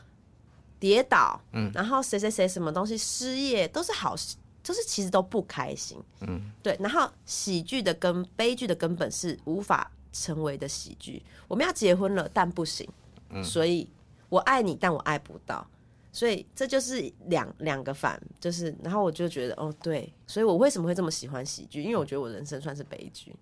[0.79, 4.35] 跌倒，嗯，然后谁谁谁什么东西失业，都是好事。
[4.61, 6.77] 就是其实都不开心，嗯，对。
[6.79, 11.23] 然后喜剧的根，悲剧的根本是无法成为的喜剧。
[11.47, 12.87] 我们要结婚了，但不行，
[13.29, 13.89] 嗯，所以
[14.29, 15.65] 我爱你，但我爱不到，
[16.11, 18.75] 所以这就是两两个反，就是。
[18.83, 21.81] 然后我就觉得，哦，对，所以我为什么会这么喜欢喜剧？
[21.81, 23.33] 因为我觉得我人生算是悲剧。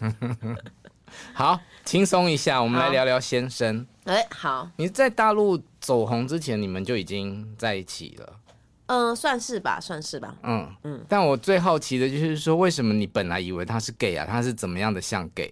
[1.34, 3.86] 好，轻松一下，我们来聊聊先生。
[4.04, 8.32] 哎，好，你在大陆走红之前，你们就已经在一起了。
[8.86, 10.34] 嗯，算是吧，算是吧。
[10.42, 14.26] 嗯嗯，嗯，但我最好奇的就是说，为什么你本来以为他是 gay 啊？
[14.28, 15.50] 他是怎么样的像 gay？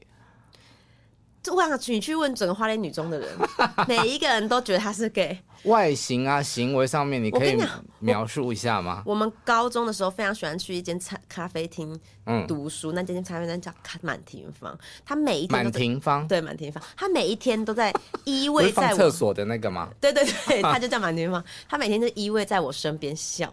[1.50, 3.28] 我想你去问整个花莲女中的人，
[3.88, 5.38] 每一个人都觉得他是 gay。
[5.64, 7.54] 外形啊，行为上面，你可以
[7.98, 9.02] 描述一下吗？
[9.04, 12.00] 我，我们高中的时候非常喜欢去一间咖咖啡厅
[12.48, 14.74] 读书，嗯、那间咖啡厅叫满庭芳。
[15.04, 17.92] 他每一天满庭芳，对满庭芳，他每一天都在
[18.24, 19.90] 依偎 在厕所的那个吗？
[20.00, 21.44] 对对对， 他就叫满庭芳。
[21.68, 23.52] 他每天就依偎在我身边笑，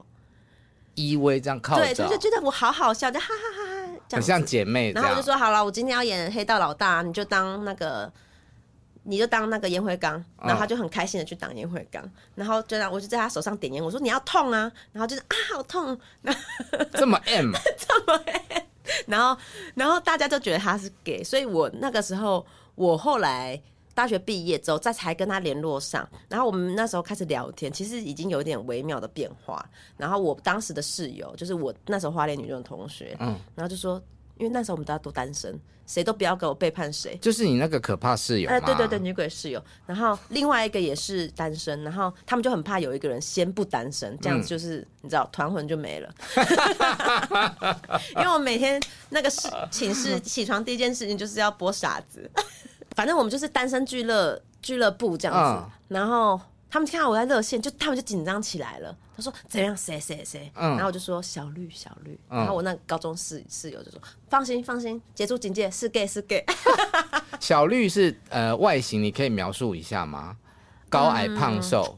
[0.96, 3.67] 依偎这样靠着，对，就觉得我好好笑，就哈哈哈哈。
[4.12, 8.12] 很像姐妹，然后我就说好了，我今天要演黑道老大，你就当那个，
[9.04, 12.04] 你就当那个烟灰缸，然后他就很开心的去当烟灰缸，
[12.36, 16.00] 然后就让我就在他手上点烟，我说你要痛啊，然后就是啊好痛，
[16.94, 18.62] 这么 M， 这么 M，
[19.08, 19.38] 然后
[19.76, 23.62] 然后大家就觉得他是 gay，所以我那个时候我后来。
[23.98, 29.68] 大学毕业之后，再才跟他联络上，然后我们那时候开始聊天，其实已经有点微妙的变化。
[29.98, 34.00] 然后我当时的室友，就是我那时候花莲女中的同学，嗯，然后就说
[34.38, 37.18] 因为那时候我们大家都单身，谁都不要给我背叛谁。
[37.20, 39.60] 就是你那个可怕室友，哎、呃，对对对，女鬼室友。
[39.88, 46.14] 然后另外一个也是单身，然后他们就很怕有一个人先不单身，这样子就是、嗯、你知道团魂就没了。
[48.16, 48.80] 因为我每天
[49.10, 52.30] 那个室寝室起床第一件事情就是要播傻子，
[52.98, 56.40] 反正我们就是单身俱乐俱乐部这样子，嗯、然后。
[56.70, 58.94] 他们看到我在热线，就他们就紧张起来了。
[59.16, 59.76] 他说：“怎样？
[59.76, 62.12] 谁谁谁？”嗯，然后我就说：“小绿，小绿。
[62.30, 66.46] 嗯”然后我那高中室室友就说：“放心，放心，解除警戒，是 gay，是 gay。
[67.40, 70.36] ”小绿是呃外形，你可以描述一下吗？
[70.90, 71.98] 高矮胖瘦？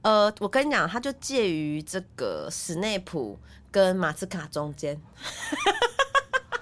[0.00, 3.38] 嗯、呃，我跟你讲，他就介于这个史内普
[3.70, 4.98] 跟马斯卡中间。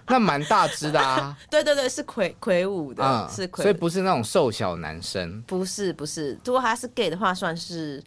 [0.06, 1.36] 那蛮大只的啊！
[1.50, 5.40] 对对对，是魁魁梧的，嗯、是魁，所以不是那种瘦小男生。
[5.42, 8.02] 不是不是，如果他是 gay 的话，算是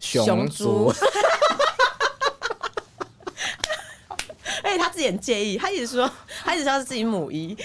[0.00, 0.92] 熊猪。
[4.62, 6.10] 而且 他自己很介意，他一直说，
[6.44, 7.56] 他一直说他是自己母一。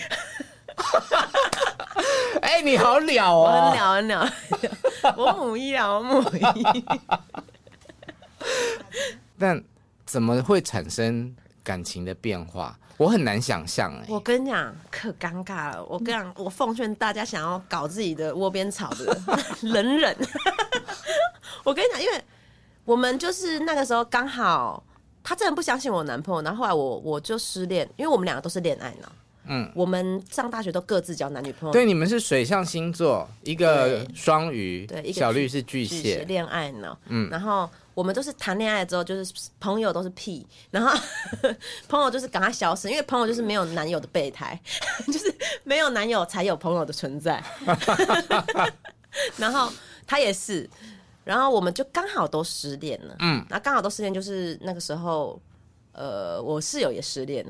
[2.42, 3.44] 哎、欸，你好鸟哦！
[3.44, 4.28] 我很鸟很鸟，
[5.18, 6.86] 我母一啊，我母一。
[9.38, 9.64] 但
[10.06, 12.78] 怎么会产生感情的变化？
[12.98, 15.84] 我很难想象哎，我跟你讲，可尴尬了。
[15.86, 19.18] 我跟你讲， 我奉劝大家想要搞自己的窝边草的
[19.64, 20.16] 忍忍。
[21.66, 22.24] 我跟你讲，因为
[22.86, 24.84] 我们就是那个时候刚好，
[25.24, 29.12] 他真的不相信我男朋友，然后后来我我就失恋，因为我们两个都是恋爱脑。
[29.46, 31.74] 嗯，我们上大学都各自交男女朋友。
[31.74, 36.96] 对，你们是水象星座，一个双鱼，对，一个小绿是巨蟹，恋爱脑。
[37.08, 37.68] 嗯，然后。
[37.94, 40.98] 我们都是谈恋爱之后，就是朋友都是屁，然后
[41.90, 44.60] 朋友就是赶快消失，因为朋友就是没有男友的备胎，
[45.08, 47.44] 就是没有男友才有朋友的存在。
[49.38, 49.72] 然后
[50.08, 50.70] 他也是，
[51.26, 53.16] 然后我们就刚好都失恋了。
[53.20, 55.40] 嗯，那刚好都失恋，就是那个时候，
[55.92, 57.46] 呃，我室友也失恋，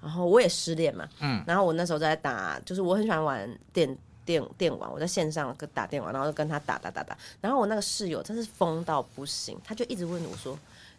[0.00, 1.06] 然后我也失恋嘛。
[1.20, 3.96] 嗯，然后我那时候在打，就是我很喜欢玩电。
[4.24, 10.58] 电电玩，我在线上跟打电玩，然后就跟他打打打打，然后我那个室友真是疯到不行，他就一直问我说：“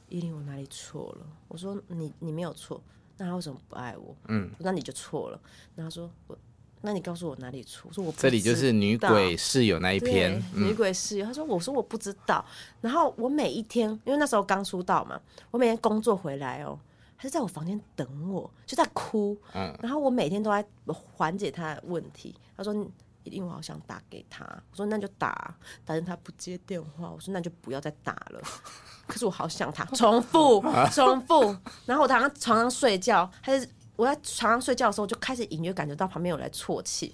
[0.09, 2.79] 依琳，我哪里错了？”我说：“你你没有错，
[3.17, 5.39] 那他为什么不爱我？”嗯，那你就错了。
[5.75, 6.37] 然后他说：“我，
[6.81, 11.25] 那你告诉我哪里错？”我说：“我不知道。”这里就是女鬼室友那一篇，女鬼室友。
[11.25, 12.45] 他说：“我说我不知道。”
[12.81, 15.19] 然后我每一天，因为那时候刚出道嘛，
[15.51, 16.77] 我每天工作回来哦，
[17.17, 19.35] 他就在我房间等我，就在哭。
[19.53, 22.35] 嗯，然后我每天都在缓解他的问题。
[22.55, 22.85] 他说。
[23.31, 28.41] 因为我好想打给他，我说那就打，但是他不接电话，我说那就不要再打了。
[29.07, 37.13] 可是我好想他，重复 重复，然后我躺在床上睡觉，还是我在床上睡觉的时候，就开始隐约感觉到旁边有人来啜泣。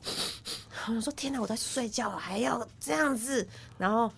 [0.87, 3.45] 我说天哪，我在睡觉还要这样子，
[3.77, 4.11] 然后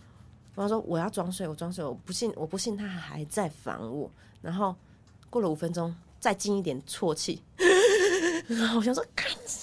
[0.56, 4.10] 我说我要装睡，我装睡，我不信，我不信他还在烦我。
[4.42, 4.76] 然后
[5.30, 7.42] 过了五分钟，再近一点啜泣，
[8.48, 9.63] 然后我想说，赶紧走开。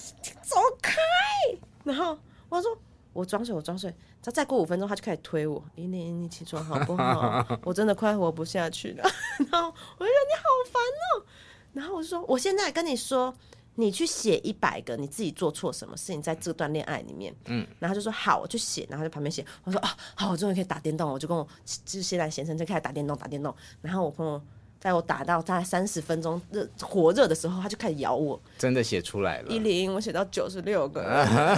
[1.83, 2.17] 然后
[2.49, 2.77] 我说
[3.13, 3.93] 我装睡，我装睡。
[4.23, 5.63] 他再过五分钟，他就开始推我。
[5.75, 7.45] 你你，你起床好不好？
[7.63, 9.03] 我真的快活不下去了。
[9.51, 9.67] 然后
[9.97, 11.25] 我就说你好烦哦。
[11.73, 13.33] 然后我就说我现在跟你说，
[13.75, 17.35] 你去写一百个你自己做错什么事情在这段恋爱里面。
[17.45, 17.65] 嗯。
[17.79, 18.85] 然后就说好，我去写。
[18.89, 19.45] 然后在旁边写。
[19.63, 21.11] 我说啊，好，我终于可以打电动。
[21.11, 23.53] 我就跟我就是现在先生就开始打电动，打电动。
[23.81, 24.41] 然后我朋友。
[24.81, 28.41] 在我打到大概三十分钟热火热的时候，他就开始咬我。
[28.57, 31.01] 真的写出来了，一零，我写到九十六个，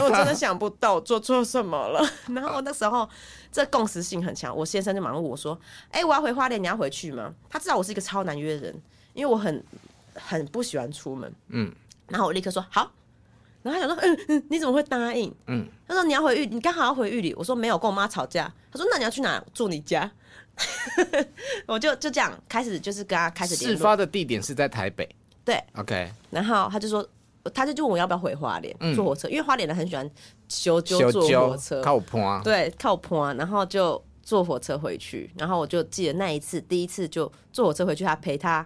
[0.04, 2.06] 我真的想不到我做错什么了。
[2.36, 3.10] 然后那时候
[3.50, 5.58] 这共识性很强，我先生就马上问我说
[5.90, 8.76] ：“哎、欸，我要回花莲，你要回去吗？”他知道我是一个超难约人，
[9.14, 9.64] 因为我很
[10.16, 11.34] 很不喜欢出门。
[11.48, 11.72] 嗯，
[12.10, 12.92] 然后我立刻说好。
[13.62, 19.42] 然后他想说：“嗯嗯，你怎么会答应？”嗯，他说：“你要回玉，你刚好要回玉里。”我说：“没有，跟我妈吵架。”他说：“那你要去哪？
[19.54, 20.12] 住你家？”
[21.68, 23.78] 我就就这样开始，就是跟他开始联络。
[23.78, 25.08] 事发的地点是在台北，
[25.44, 26.12] 对，OK。
[26.30, 27.08] 然后他就说，
[27.54, 30.10] 他就就问我要不要回花莲、嗯、坐火车，因为花莲人很喜欢
[30.48, 35.32] 修修坐火车，靠坡，对，靠坡，然后就坐火车回去。
[35.38, 38.66] 然后我就记得那一次，第一次就坐火车回去，他陪他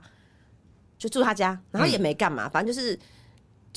[0.97, 2.97] 就住他家，然后也没干嘛，嗯、反正就是。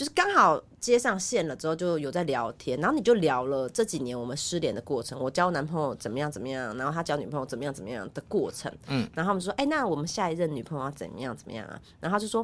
[0.01, 11.79] 就是刚好接上线了之后，就有在聊天，然后你就聊了这几年我们失联的过程，我交男朋友怎么样怎么样，然后他交女朋友怎么样怎么样的过程，嗯，然后他们说，哎、欸，那我们下一任女朋友要怎么样怎么样啊？
[12.01, 12.43] 然后他就说，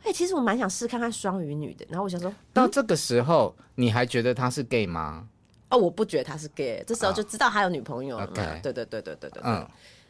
[0.00, 1.86] 哎、欸，其实我蛮想试看看双鱼女的。
[1.88, 5.28] 然后我想说，到这个时候你还觉得他是 gay 吗？
[5.70, 8.32] 哦，我不觉得他是 gay，这时候就知道他有女朋友了嘛。
[8.38, 8.60] Oh, okay.
[8.60, 9.64] 对对对对对对，嗯，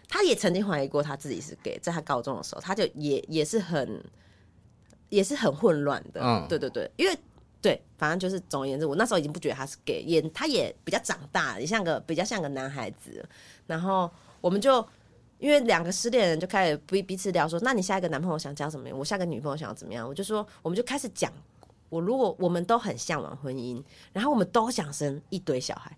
[0.08, 4.02] 他也曾经怀疑过他自己是 gay，在他高中的时候，他就也也是很。
[5.08, 7.18] 也是很混乱的，嗯，对对对，因为
[7.60, 13.26] 对，反正就是总而言之，我那时候已经不觉得他是 gay，也他也比较长大，也像个比较像个男孩子。
[13.66, 14.86] 然后我们就
[15.38, 18.96] 因为两个失恋人就开始彼彼此聊说，那你下一个男朋友想交什么样？
[18.98, 20.06] 我下个女朋友想要怎么样？
[20.06, 21.32] 我就说，我们就开始讲
[21.88, 23.82] 我如果我们都很向往婚姻，
[24.12, 25.96] 然后我们都想生一堆小孩，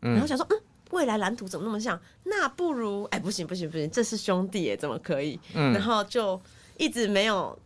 [0.00, 1.98] 然后想说，嗯，未来蓝图怎么那么像？
[2.24, 5.38] 那不如，哎，不行不行不行，这是兄弟耶，怎么可以？
[5.54, 6.38] 嗯，然后就
[6.76, 7.58] 一直没有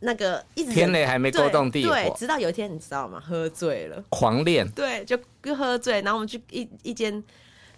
[0.00, 3.22] 那个，一直天雷还没勾动地火，对，直到有一天你知道吗？
[3.24, 5.18] 喝醉了，狂恋，对，就
[5.54, 7.22] 喝醉，然后我们去一一间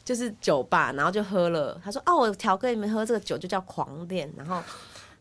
[0.05, 1.81] 就是酒吧，然后就喝了。
[1.85, 4.63] 他说，哦，我调给你们喝这个酒就叫狂恋，然后，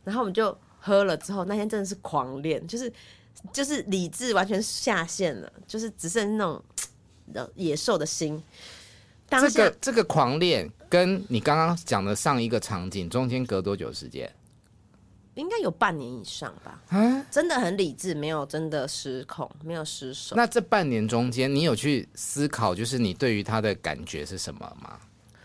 [0.03, 2.91] 然后我们就喝了之后，那天真的是狂恋，就是。
[3.53, 6.61] 就是理智完全下线了，就是只剩那种
[7.55, 8.43] 野兽的心。
[9.29, 14.29] 这个这个狂恋跟你刚刚讲的上一个场景中间隔多久时间？
[15.39, 16.81] 应该有半年以上吧。
[16.91, 20.35] 嗯，真的很理智，没有真的失控，没有失手。
[20.35, 24.99] 那这半年中间，你有去思考，就是你对于他的感觉是什么吗？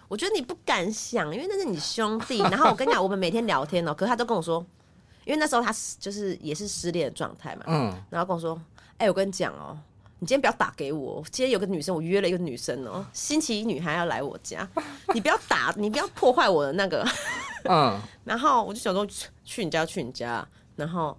[0.08, 2.38] 我觉得你不敢想，因为那是你兄弟。
[2.50, 4.64] 然后我跟你讲，我们每天聊天哦，可是他都跟我说。
[5.26, 8.60] 因为那时候他就是也是失恋的状态嘛，嗯，然后跟我说
[9.00, 9.74] ：“哎、欸，我跟你讲哦，
[10.18, 14.68] 你今天不要打给我，今天有个女生，我约了一个女生哦，星期一女孩要来我家，
[15.14, 17.02] 你不要打，你不要破坏我的那个，
[17.64, 19.06] 嗯，然后我就想说
[19.44, 20.46] 去你家去你家，
[20.76, 21.16] 然后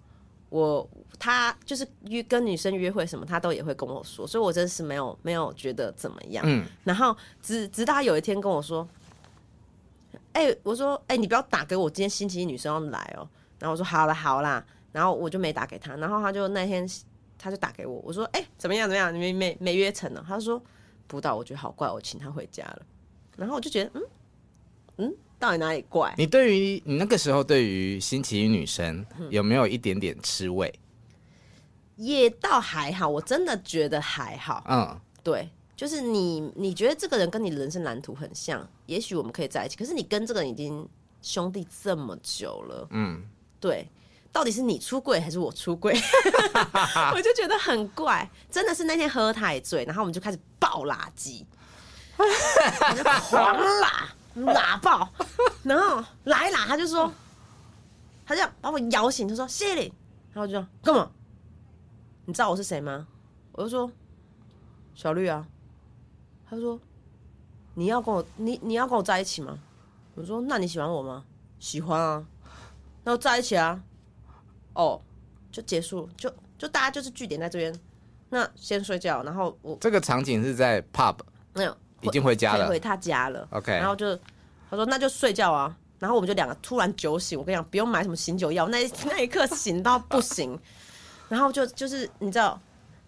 [0.50, 0.88] 我
[1.20, 8.88] 他就是约跟女生约会什么，他都也会跟我说，所以我真是没有没有觉得怎么样，嗯，然后直直到他有一天跟我说，
[10.34, 13.28] 哎、欸，我说哎、欸，你不要打给我，今天星期一女生要来哦。”
[13.58, 16.86] 然后我说好了好啦，然后我就没打给他，然后他就那天
[17.38, 20.24] 他就打给我，我说哎、欸、怎么样怎么样，你没没没约成呢？
[20.28, 20.62] 他说
[21.08, 22.82] 不到，我觉得好怪，我请他回家了。
[23.38, 24.04] 然后我就觉得嗯
[24.98, 26.14] 嗯，到底哪里怪？
[26.18, 30.74] 你对于你那个时候对于星期一女生有没有一点点吃味？
[31.98, 34.64] 也倒还好，我真的觉得还好。
[34.68, 39.78] 嗯，对，就是你你觉得这个人跟你人生蓝图很像，也许我们可以在一起。
[39.78, 40.88] 可是你跟这个人已经
[41.22, 43.24] 兄弟这么久了，嗯。
[43.62, 43.88] 对，
[44.32, 45.98] 到底是你出柜还是我出柜？
[47.16, 51.44] 我就觉得很怪，真的是那天喝太醉，然后我们就开始爆垃圾，
[53.30, 55.10] 狂拉拉爆，
[55.64, 57.12] 然后来啦，他就说，
[58.26, 59.94] 他就把我摇醒，他说谢谢你，
[60.34, 61.10] 然后我就说干嘛？
[62.26, 63.08] 你知道我是谁吗？
[63.54, 63.90] 我就说
[64.94, 65.48] 小绿啊，
[66.50, 66.80] 他说
[67.74, 69.58] 你要跟我你你要跟我在一起吗？
[70.16, 71.24] 我说那你喜欢我吗？
[71.60, 72.26] 喜欢啊。
[73.04, 73.82] 然后在一起啊，
[74.74, 75.00] 哦，
[75.52, 77.80] 就结束，就就大家就是据点在这边，
[78.30, 81.16] 那先睡觉，然后我这个场景是在 pub，
[81.54, 84.16] 没有，已经回家了，回他家了，OK，然后就
[84.70, 90.58] 他说那就睡觉啊，然后我们就两个突然酒醒，我跟你讲不用买什么醒酒药，那 那一刻醒到不行，
[91.30, 92.60] 然后就就是你知道，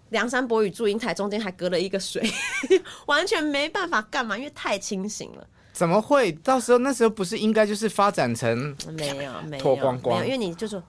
[0.09, 2.21] 梁山伯与祝英台中间还隔了一个水，
[3.07, 5.47] 完全没办法干嘛，因为太清醒了。
[5.73, 6.31] 怎么会？
[6.31, 10.25] 到时候那时候不是应该就是发展成没有没有脱光光？
[10.25, 10.81] 因为你就说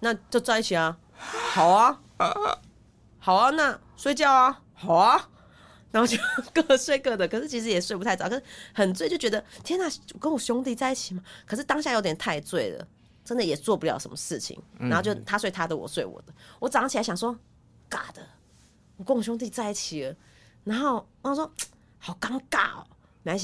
[0.00, 1.98] 那就在一起啊，好啊，
[3.18, 5.28] 好啊，那睡觉啊，好啊，
[5.96, 6.18] 然后就
[6.52, 7.26] 各睡各的。
[7.26, 8.42] 可是其实也睡不太早，可是
[8.74, 9.88] 很醉，就觉得天哪，
[10.20, 11.22] 跟我兄弟在一起嘛？
[11.46, 12.86] 可是当下有点太醉了，
[13.24, 14.60] 真的也做不了什么事情。
[14.78, 16.34] 然后就他睡他的，我睡我的。
[16.58, 17.34] 我早上起来想说，
[17.88, 18.20] 嘎的，
[18.98, 20.14] 我跟我兄弟在一起了。
[20.64, 21.50] 然后我说
[21.98, 22.86] 好尴尬哦。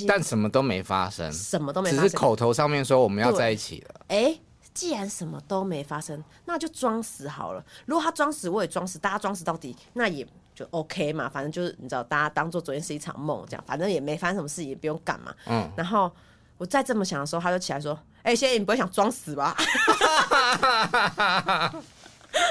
[0.06, 4.00] 但什么都没发生，什么都没发生，只是口头上面说我们要在一起了。
[4.06, 4.38] 哎，
[4.72, 7.64] 既然什么都没发生，那就装死好了。
[7.84, 10.24] 如果他装死，我也装死，大家装死到底，那也
[10.54, 11.28] 就 OK 嘛。
[11.28, 15.34] 反正就是你知道，大家当做昨天是一场梦，这样，反正也没发生什么事，也不用干嘛。
[15.46, 15.70] 嗯。
[15.76, 16.10] 然后
[16.58, 19.56] 我再这么想的时候，他就起来说：“哎，谢谢你不会想装死吧？”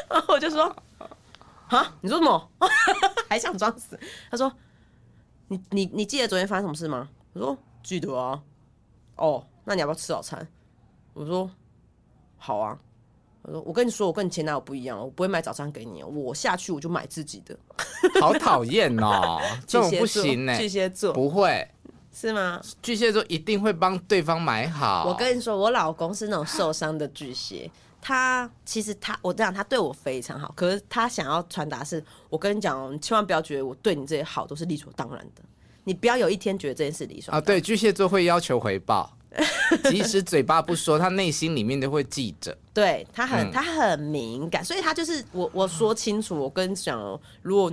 [0.09, 0.75] 然后我就说
[1.69, 2.51] ：“啊，你说什么？
[3.29, 3.99] 还想装死？”
[4.29, 4.51] 他说
[5.47, 8.41] ：“你你你记得昨天发生什么事吗？”我说记得啊，
[9.15, 10.47] 哦，那你要不要吃早餐？
[11.13, 11.49] 我说
[12.37, 12.77] 好啊。
[13.43, 17.57] 我说我跟你说，我跟你前男友不一样，我不会买早餐给你，我下去我就买自己的。
[18.19, 20.57] 好讨厌哦， 这种不行呢。
[20.57, 21.67] 巨蟹座不会
[22.13, 22.61] 是吗？
[22.81, 25.05] 巨蟹座一定会帮对方买好。
[25.07, 27.69] 我跟你说，我老公是那种受伤的巨蟹，
[28.01, 35.41] 他其实他我这样，他对我非常好，可是他想要传达是，我跟你讲，你千万不要觉得我对你这些好都是理所当然的。
[35.83, 39.11] 你不要有一天觉得这件事理所啊，对，巨蟹座会要求回报，
[39.89, 42.57] 即使嘴巴不说，他内心里面都会记着。
[42.73, 47.71] 对他很、嗯、他很敏感，所以他就是我我说清楚，我跟你讲，如果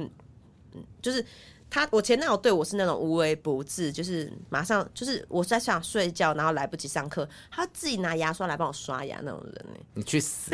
[1.02, 1.24] 就是
[1.68, 9.78] 他我前男友对我是那种无微不至，就是马上就是我在想睡觉，然后来不及上课，他自己拿牙刷来帮我刷牙那种人呢。
[9.94, 10.52] 你去死！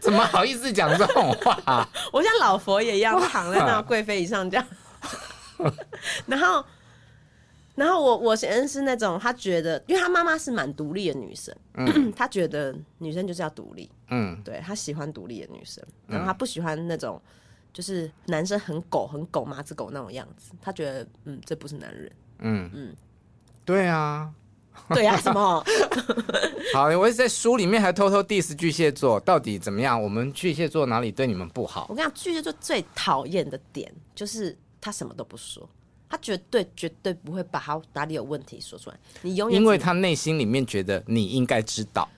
[0.00, 1.88] 怎么好意思讲这种话？
[2.12, 4.66] 我像老佛爷一样躺在那贵妃椅上这样，
[6.26, 6.64] 然后
[7.76, 17.20] 然后我我先生是那种他觉得，因为他妈妈是蛮独立的女生，嗯， 他觉得女生就是要独立，嗯，对，他喜欢独立的女生，然后他不喜欢那种
[17.72, 22.96] 就是男生很狗很狗麻子狗那种样子，他觉得嗯这不是男人，嗯嗯，
[23.64, 24.32] 对啊，
[24.88, 25.62] 对啊，什么？
[26.72, 30.02] 好，我在书里面还偷偷 diss 巨蟹座，到底怎么样？
[30.02, 31.86] 我们巨蟹座哪里对你们不好？
[31.90, 35.68] 我跟你讲，巨蟹座最讨厌的点就是他什么都不说。
[36.08, 42.08] 他绝对绝对不会把他哪里有问题说出来，你永远因为他内心里面觉得你应该知道，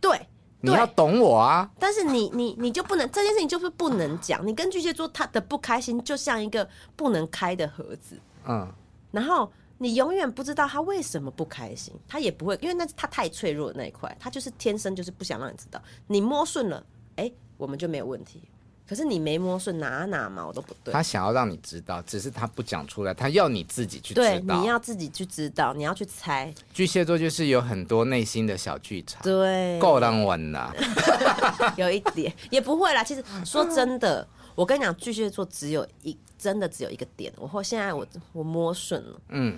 [0.00, 0.26] 对，
[0.60, 1.70] 你要懂我啊。
[1.78, 4.46] 但是你你你就不能这件事情就是不能讲。
[4.46, 8.70] 你跟巨蟹座他的不开心就像一个不能开的盒子，嗯，
[9.10, 15.82] 然后你永远不知道他为什么不开心，他也不会，因为那他太脆弱的那一块，他就是天生就是不想让你知道。
[16.06, 16.84] 你摸顺了，
[17.16, 18.42] 哎、欸，我们就没有问题。
[18.90, 20.92] 可是你没摸顺，哪哪毛都不对。
[20.92, 24.26] 他想要让你知道，只是他不讲出来，他要你自己去知道。
[24.26, 26.52] 对，你要自己去知道，你要去猜。
[26.74, 30.74] 巨蟹座就是有很多内心的小剧场，对，够难玩呐。
[31.78, 33.04] 有一点也不会啦。
[33.04, 34.26] 其实说真的，
[34.56, 37.32] 我跟你讲，巨蟹座只有一，真的只有一个点。
[37.36, 39.56] 我或现在我我摸顺了，嗯，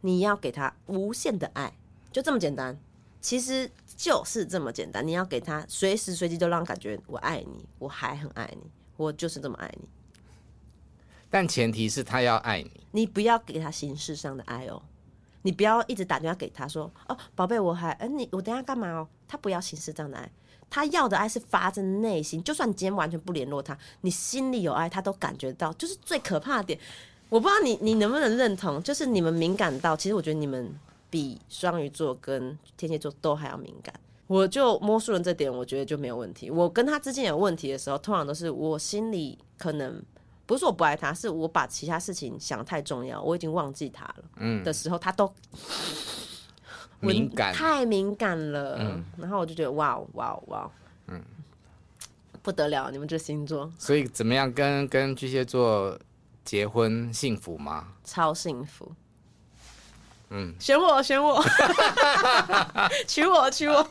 [0.00, 1.70] 你要给他无限的爱，
[2.10, 2.74] 就这么简单。
[3.20, 3.70] 其实。
[4.02, 8.62] 就是这么简单，你要给他随时随地都让感觉我爱你，我还很爱你，
[8.96, 9.86] 我就是这么爱你。
[11.28, 14.80] 但前提是他要爱你，你不要给他形式上的爱哦，
[15.42, 19.06] 你不要一直打电话给他说哦，宝贝，我还，嗯，你我等下干嘛哦？
[19.28, 20.32] 他不要形式上的爱，
[20.70, 22.42] 他要的爱是发自内心。
[22.42, 25.70] 就算你今天完全不联络他，你心里有爱，他都感觉到。
[25.74, 26.80] 就是最可怕的点，
[27.28, 30.74] 我不知道你你能不能认同，就是你们敏感到，其实我觉得你们。
[31.10, 33.92] 比双鱼座跟天蝎座都还要敏感，
[34.28, 36.50] 我就摸熟了这点，我觉得就没有问题。
[36.50, 40.00] 我跟他之间有问题的时候，通常都是我心里可能
[40.46, 44.24] 不是我不爱他，是我把其他事情想太重要，我已经忘记他了。
[44.36, 45.32] 嗯，的时候他都
[47.00, 48.76] 敏感，太敏感了。
[48.78, 50.70] 嗯，然后我就觉得哇哇哇，
[51.08, 51.20] 嗯，
[52.42, 53.70] 不得了，你们这星座。
[53.78, 55.98] 所以怎么样跟跟巨蟹座
[56.44, 57.94] 结婚幸福吗？
[58.04, 58.92] 超幸福。
[60.30, 61.42] 嗯，选我，选我，
[63.06, 63.82] 娶我，娶我，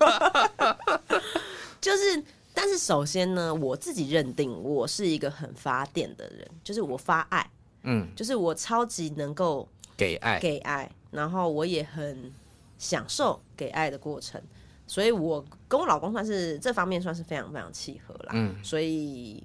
[1.81, 2.23] 就是，
[2.53, 7.49] 但是首先呢，我自己认定我是一个很发电的人，就是我发爱，
[7.83, 9.67] 嗯，就是我超级能够
[9.97, 12.31] 给爱，给爱，然后我也很
[12.77, 14.41] 享受给爱的过程，
[14.87, 19.43] 所以我跟我老公算是这方面算是非常非常契合啦，嗯，所以。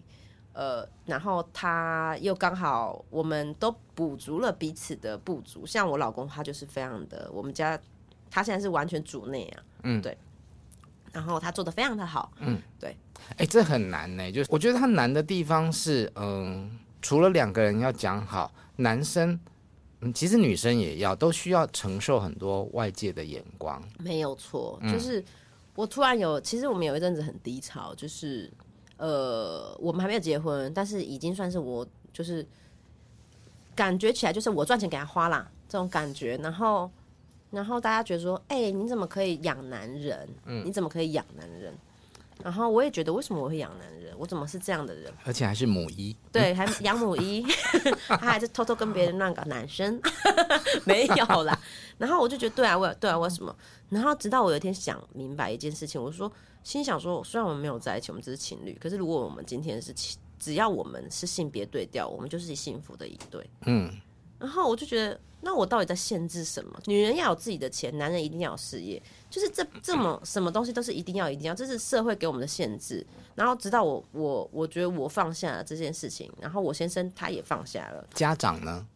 [0.55, 5.67] 呃，然后他又刚好，我们都补足了彼此的不足。
[5.67, 7.77] 像我老公，他就是非常的，我们家
[8.31, 10.17] 他现在是完全主内啊，嗯，对。
[11.13, 12.97] 然后他做的非常的好，嗯，对。
[13.31, 19.39] 哎、欸，这很难呢，就是我觉得他难的地方是，嗯，除了两个人要讲好，男生，
[20.03, 23.83] 嗯，其实女生也要，都需要承受很多外界的眼光。
[23.99, 25.25] 没有错，就是
[25.75, 28.49] 我突然有，其实我们有一阵子很低潮，就是。
[28.97, 32.47] 呃，我们还没有结婚，但是已经算是我就是
[33.75, 36.37] 感觉起来就是我赚钱给他花啦这种感觉。
[36.43, 36.91] 然后，
[37.51, 40.29] 然后大家觉得说，哎、欸，你怎么可以养男人？
[40.47, 41.75] 嗯，你怎么可以养男人？
[42.43, 44.13] 然后我也觉得，为什么我会养男人？
[44.19, 45.13] 我怎么是这样的人？
[45.25, 47.47] 而且还是母一，对，还养母一，
[48.07, 50.01] 他还是偷偷跟别人乱搞男生，
[50.85, 51.59] 没有啦。
[51.97, 53.55] 然后我就觉得，对啊，我对啊，为什么？
[53.95, 56.31] 然后直到我有一天想明白一件事情，我说。
[56.65, 63.47] 心想说，虽然我们没有在一起，我们只是情侣，可是如果我们今天是情，只要我们是性别对调，我们就是幸福的一对。
[63.67, 63.93] 嗯，
[64.39, 66.81] 然后我就觉得，那我到底在限制什么？
[66.87, 73.07] 女人要有自己的钱，男人一定要有事业，就是这这么什么东西都是一定要一定要，这是社会给我们的限制。
[73.35, 78.09] 然后直到我我我觉得我放下了这件事情，然后我先生他也放下了。
[78.15, 78.87] 家长呢？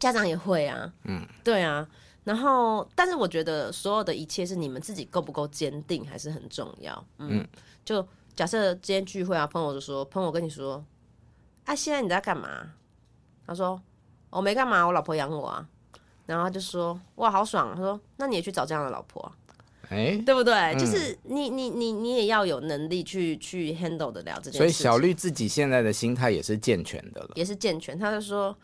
[0.00, 0.92] 家长也会啊。
[1.04, 1.88] 嗯，对啊。
[2.24, 7.06] 然后，但是我觉得所有的一切是你们自己够不够坚定，还是很重要。
[7.18, 7.48] 嗯，嗯
[7.84, 10.82] 就假设今天聚会啊，朋友就说，朋友跟你说，
[11.64, 12.72] 哎、啊，现在你在干嘛？
[13.46, 13.78] 他说，
[14.30, 15.68] 我没干嘛，我老婆养我啊。
[16.24, 17.74] 然后他就说，哇，好爽。
[17.76, 19.30] 他说，那你也去找这样的老婆，
[19.90, 20.54] 哎， 对不对？
[20.54, 24.58] 嗯、就是你你你你也要有能力去去 handle 得了这件事。
[24.58, 27.98] 所以小绿自己现在的心态也是健全的了，也是健全。
[27.98, 28.56] 他就说。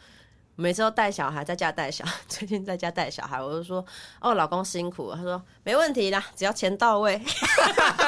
[0.61, 3.85] 每次都带小孩，在家带小孩， 最近在家带小孩，我就说
[4.21, 5.13] 哦，老公辛苦。
[5.15, 7.21] 他说没问题啦，只要钱到位，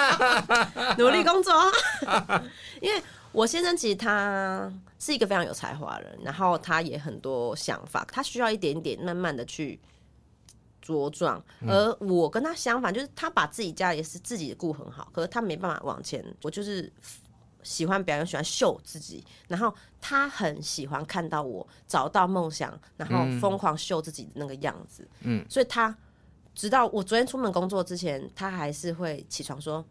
[0.99, 1.53] 努力工作。
[2.83, 9.81] 因为我先生其实他是一个非常有才华的人，然后他也很多想法，他需要一点点慢慢的去
[10.85, 11.43] 茁壮。
[11.67, 16.23] 而我跟他相反，就是他把自己家也是自己顾很好，可是他没办法往前。
[16.43, 16.93] 我就是
[17.63, 25.09] 喜欢表演，喜欢秀自己，然后他很喜欢看到我找到梦想，然后疯狂秀自己的那个样子。
[25.21, 25.97] 嗯，所以他
[26.55, 29.85] 直到我昨天出门工作之前，他还是会起床说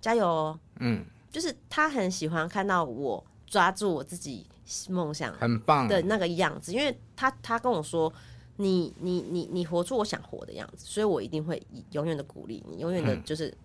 [0.00, 0.60] 加油哦。
[0.80, 4.46] 嗯，就是他很喜欢看到我抓住我自己
[4.88, 8.12] 梦想很棒的那个样子，因为他他跟我说。
[8.58, 13.56] 你你你你活出我想活的样子，所以我一定会永远的鼓励你，永远的就是、嗯、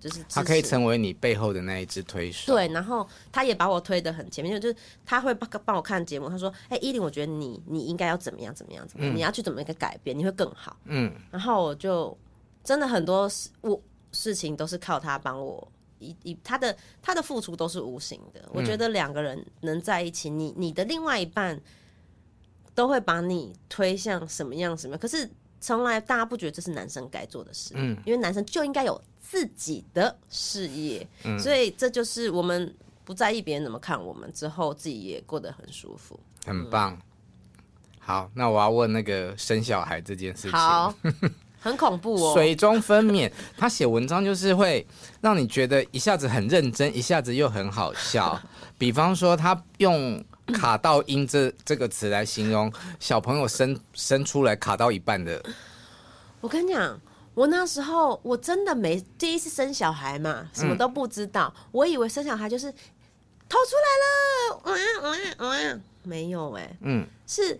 [0.00, 2.52] 就是他可以成为你背后的那一只推手。
[2.52, 12.16] 对，然后他也把我推得很前面，就是他会帮帮我看节目，他说：“哎、欸，依琳，我觉得你你应该要怎么样怎么样怎么样，嗯、你要去怎么一个改变，你会更好。”嗯，然后我就
[12.62, 13.80] 真的很多事我
[14.12, 15.66] 事情都是靠他帮我
[15.98, 18.48] 一一他的他的付出都是无形的。
[18.52, 21.60] 我觉得两个人能在一起，你你的另外一半。
[22.74, 25.28] 都会把你推向什么样什么样，可是
[25.60, 32.74] 从来大家不觉得这是男生该做的事，嗯，因为男生就应该有自己的事业，嗯，所以这就是我们
[33.04, 36.98] 不在意别人怎么看我们，之后自己也过得很舒服，很棒。
[37.98, 40.94] 好，那我要问那个生小孩这件事情，好，
[41.60, 44.86] 很恐怖哦，水中分娩，他写文章就是会
[45.20, 48.40] 让你觉得一下子很认真，一下子又很好笑，
[48.78, 50.24] 比方说他用。
[50.54, 55.44] 卡到音这这个词来形容小朋友生生出来卡到一半的。
[56.40, 56.98] 我跟你讲，
[57.38, 62.66] 我那时候我真的没第一次生小孩嘛，什么都不知道，嗯、我以为生小孩就是
[63.48, 67.54] 头出来了，嗯嗯嗯，没有哎、欸，嗯，是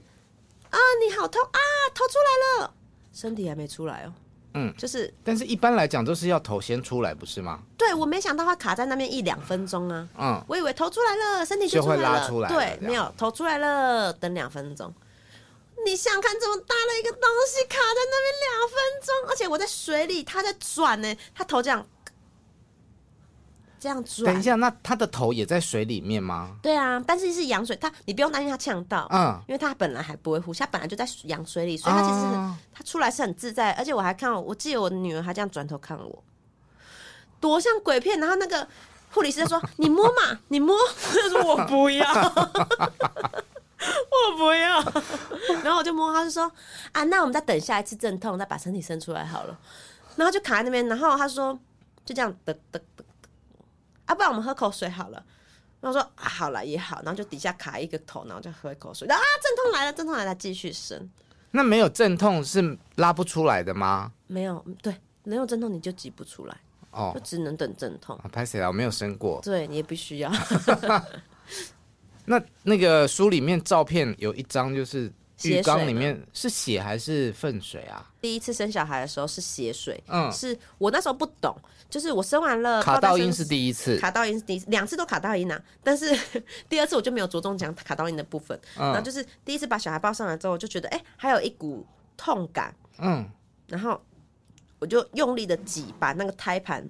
[0.71, 1.61] 啊，你好痛啊，
[1.95, 2.75] 头出来了，
[3.13, 4.13] 身体还没出来哦。
[4.55, 7.61] 嗯，就是，但是一般来讲都是要头先出来，不是吗？
[7.77, 10.09] 对，我没想到它卡在那边一两分钟啊。
[10.19, 12.03] 嗯，我以为头出来了，身体就出来了。
[12.03, 12.49] 就会拉出来。
[12.49, 14.93] 对，没有头出来了，等两分钟。
[15.85, 21.87] 你想看这么大的一个东西卡在那边两分钟，而且我在水里，它在转呢，它头这样。
[23.81, 24.25] 这样转。
[24.25, 26.57] 等一下，那它的头也在水里面吗？
[26.61, 32.15] 对啊，但是是羊水，它你不用担心它呛到，嗯，因为它本来还不会呼吸，它本来就在羊水里，所以它其实
[32.75, 33.71] 它、嗯、出来是很自在。
[33.75, 36.25] 而且我还看，我记得我的女儿还这样转头看我，
[37.39, 38.19] 多像鬼片。
[38.19, 38.67] 然后那个
[39.13, 40.75] 护理师说：“你摸嘛，你摸。”
[41.15, 42.05] 我说：“我不要，
[44.31, 44.81] 我不要。
[45.65, 46.51] ”然后我就摸，他就说
[46.93, 49.59] ：“啊，那我们再等下一次阵痛，再把身体伸出来好了。”
[50.17, 51.59] 然后就卡在那边，然后他说
[52.05, 52.81] ：“就这样的的。”
[54.07, 55.23] 啊，不然我们喝口水好了。
[55.81, 59.07] 然后说啊，好了也好，然后就底下卡一个头，然后就喝一口水。
[59.07, 61.09] 啊，阵痛来了，阵痛来了，继续生。
[61.53, 64.11] 那没有阵痛是拉不出来的吗？
[64.27, 66.57] 没有，对，没有阵痛你就挤不出来，
[66.91, 68.19] 哦，就只能等阵痛。
[68.33, 69.41] 拍谁啊，我没有生过。
[69.41, 70.33] 对，你也必须要。
[72.29, 75.13] 那那个书里面照片有一张就是。
[75.45, 78.05] 浴缸里面是血还是粪水啊？
[78.21, 81.57] 第一次生小孩的时候是血水，嗯，是我那时候不懂，
[81.89, 86.13] 就是我生完了卡到音是第一次，卡到音是第一次，两次都卡到音啊，但是
[86.69, 93.25] 第二次我就没有着重讲卡到音的部分，嗯，然后就是第一次把小孩抱上来之后，我就觉得哎、欸，还有一股痛感，嗯，
[93.69, 94.03] 然后
[94.81, 96.85] 我就用力的挤，把那个胎盘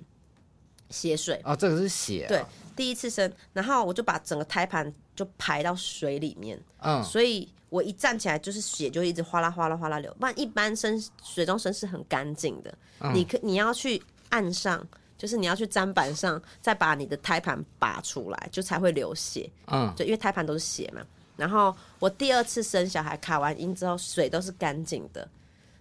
[0.88, 2.42] 血水，哦，这个是血、啊，对，
[2.78, 7.52] 第一次生，然后我就把整个胎盘就排到水里面，嗯，所以。
[7.70, 10.10] 我一站起来，就是血就一直哗啦哗啦哗啦流。
[10.18, 12.74] 不然一般生水中生是很干净的。
[13.00, 14.82] 嗯、你可你要去岸上，
[15.18, 19.50] 就是你要去砧板上，再把你的胎盘拔出来，就才会流血。
[19.66, 21.02] 嗯，就因为胎盘都是血嘛。
[21.36, 25.28] 然后我第二次生小孩卡完阴之后，水都是干净的。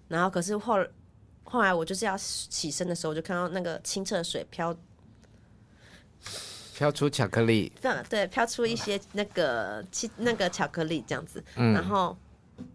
[0.09, 0.85] 然后可是后
[1.45, 4.75] 后来我就是要起身的时候，我就看到那个清澈的水飘。
[6.77, 7.73] 飘出巧克力，
[8.07, 12.15] 对，飘出一些那个气，那个巧克力这样子，嗯、然后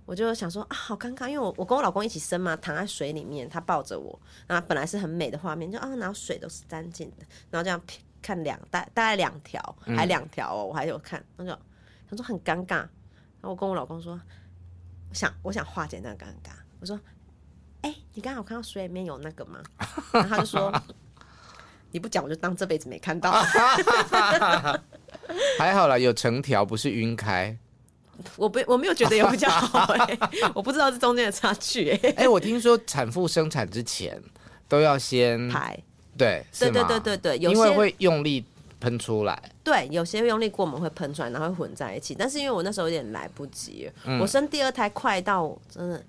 [0.04, 7.80] 我就想说啊，好尴尬，因为我我跟我老公一起生嘛，躺在水里面，他抱着我，然后本来是很美的画面，就啊，然后水都是干净的，然后这样
[8.20, 9.62] 看两大大概两条，
[9.96, 11.56] 还两条哦，我还有看，他就
[12.10, 14.20] 他说很尴尬，然后我跟我老公说，
[15.10, 16.50] 我想我想化解那个尴尬，
[16.80, 16.98] 我说，
[17.82, 19.62] 哎、欸，你刚好看到水里面有那个吗？
[20.12, 20.72] 然后他就说。
[21.92, 23.30] 你不讲，我就当这辈子没看到。
[25.58, 27.56] 还好啦，有成条，不是晕开。
[28.36, 30.18] 我不，我没有觉得有比较好哎、欸，
[30.54, 32.10] 我不知道这中间的差距哎、欸。
[32.10, 34.20] 哎、欸，我听说产妇生产之前
[34.68, 35.78] 都要先排，
[36.16, 38.44] 对，对对对对对，因为会用力
[38.80, 39.42] 喷出来。
[39.64, 42.14] 对，有些用力过猛会喷出来，然后会混在一起。
[42.14, 46.02] 但是因为我那时候有点来不及，嗯、我生第二胎快到真的。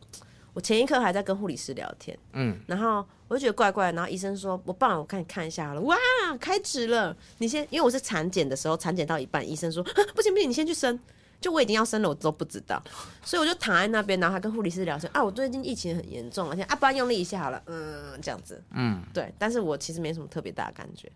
[0.53, 5.97] 我前一刻还在跟护理师聊天，嗯，然后我就觉得怪怪，然后医生说：“我帮我看你看一下好了。”哇，
[6.39, 7.15] 开指了！
[7.39, 9.83] 你先，因为我是产检的时候，产检到一半，医生说
[10.13, 10.99] ：“不行不行，你先去生。”
[11.41, 12.81] 就我已经要生了，我都不知道，
[13.21, 21.11] 所以我就躺在那边，然后还跟护理师聊天啊，我最近疫情很严重，而且啊，不然用力一下好了，嗯，这样子，嗯，对，但是我其实没什么特别大的感觉。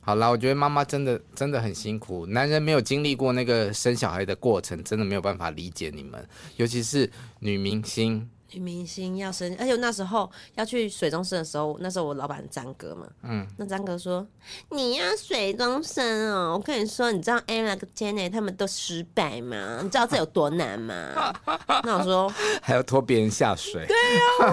[0.00, 7.08] 好啦，我觉得妈妈真的真的很辛苦，男人没有经历过那个生小孩的过程，真的没有办法理解你们，尤其是
[7.38, 8.28] 女明星。
[8.54, 14.26] 女明星要生，而且那时候要去水中生的时候，那时候我老板张哥嘛，嗯，那张哥说
[14.70, 19.80] 你要水中生哦，我跟你说，你知道 Ella 跟 Jenny 他们都失败吗？
[19.82, 21.32] 你知道这有多难吗？
[21.84, 22.32] 那我说
[22.62, 23.96] 还要拖别人下水，对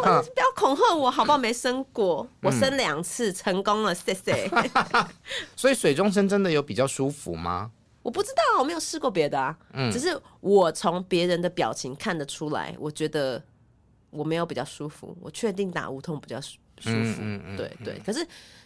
[0.04, 1.38] 啊， 不要恐吓我好不好？
[1.38, 4.50] 没生过，我生两次成功了，谢谢。
[5.56, 7.72] 所以水中生真的有比较舒服吗？
[8.04, 13.42] 我不知道，我没有试过别的啊，嗯，只是我从别人的表情看得出来，我觉得。
[14.12, 18.00] 我没有比较舒服，我确定打无痛比较舒舒服，嗯嗯嗯、对对。
[18.06, 18.26] 可是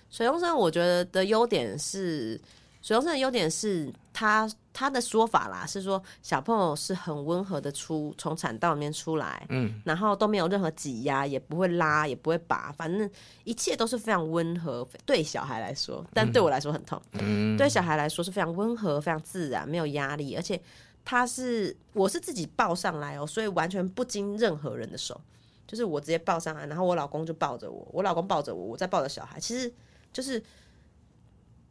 [0.10, 2.40] 水中生，我觉得的优点是，
[2.82, 13.10] 水中生的优点是他他的说法啦，是说小朋友是很温和的出从产道里面出来，嗯，然后都没有任何挤压，也不会拉，也不会拔，反正
[13.44, 14.88] 一切都是非常温和。
[15.06, 17.02] 对小孩来说，但对我来说很痛。
[17.14, 20.60] 嗯，对小孩来说是非常温和、非常自然，没有压力，而且
[21.04, 25.20] 他是我是自己抱上来哦，所以完全不经任何人的手。
[25.68, 29.40] 就是我直接抱上来，然后我老公就抱着我，我老公抱着我，我再抱着小孩。
[29.40, 29.72] 其实
[30.14, 30.42] 就是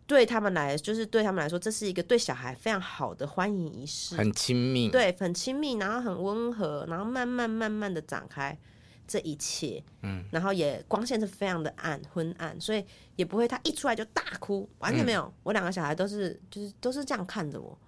[0.07, 8.59] 对他们来，就是对他们来说，这是一个对小孩非常好的欢迎仪式，很亲密，对，很亲密，然后很温和，然后慢慢慢慢的展开
[9.07, 12.85] 这一切，嗯，然后也光线是非常的暗昏暗，所以
[13.17, 15.23] 也不会他一出来就大哭，完全没有。
[15.23, 17.79] 嗯、我两个小孩都是就是都是这样看着我，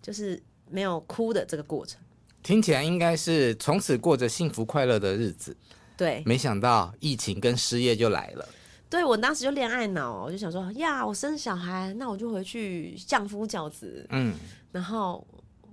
[0.00, 2.00] 就是没有哭的这个过程。
[2.46, 5.56] 听起来应该是从此过着幸福快乐的日子，
[5.96, 6.22] 对。
[6.24, 8.48] 没想到疫情跟失业就来了。
[8.88, 14.06] 对，我当时就恋爱脑，我就想说呀，我生小孩，那我就回去相夫教子。
[14.10, 14.32] 嗯，
[14.70, 15.26] 然后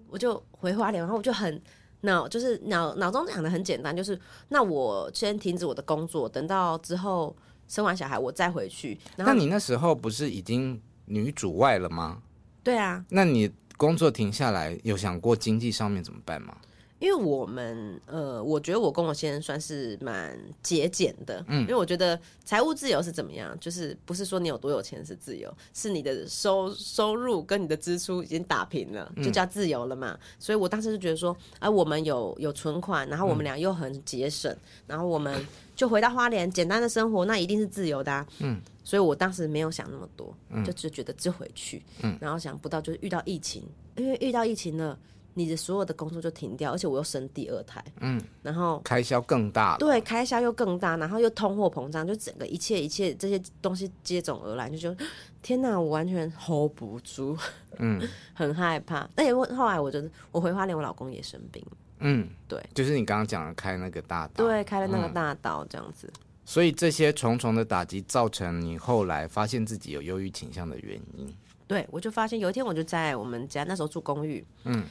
[0.07, 1.61] 我就回花莲，然后我就很
[2.01, 4.19] 脑，就是脑脑中想的很简单，就是
[4.49, 7.35] 那我先停止我的工作，等到之后
[7.67, 8.99] 生完小孩我再回去。
[9.15, 12.23] 那你那时候不是已经女主外了吗？
[12.63, 13.51] 对啊，那你。
[13.77, 16.55] 工作停下来，有想过经济上面怎么办吗？
[17.03, 30.11] 因为我们呃，我觉得我跟我先生算是蛮节俭的，嗯，因为我觉得财务自由是怎么样，就是不是说你有多有钱是自由，是你的收收入跟你的支出已经打平了，就叫自由了嘛。
[30.13, 35.45] 嗯、所以我当时就觉得说，啊，我们有有存款，然后我们俩又很节省，嗯、然后我们
[35.75, 38.61] 就回到花莲简单的生活，那一定是自由的，啊，嗯。
[38.85, 40.33] 所以我当时没有想那么多，
[40.65, 43.63] 就只觉得就回去，嗯、然后想不到就是遇到疫情，
[43.95, 44.97] 因为遇到疫情了，
[45.33, 55.05] 你的所有的工作就停掉，而且我又生第二胎，嗯，然后开销更大，对，开销又更大，然后又通货膨胀，就整个一切一切这些东西接踵而来，就觉得
[55.41, 57.37] 天哪，我完全 hold 不住，
[57.77, 58.01] 嗯，
[58.33, 59.09] 很害怕。
[59.15, 61.65] 但也后来我觉得我回花莲，我老公也生病，
[61.99, 66.07] 嗯，对，就是你刚刚讲的开那个大刀，对，开了那个大刀这样子。
[66.07, 71.33] 嗯所以这些重重的打击造成你后来发现自己有忧郁倾向的原因。
[71.65, 74.83] 对，我就发现有一天我就在我们家那时候住公寓，嗯，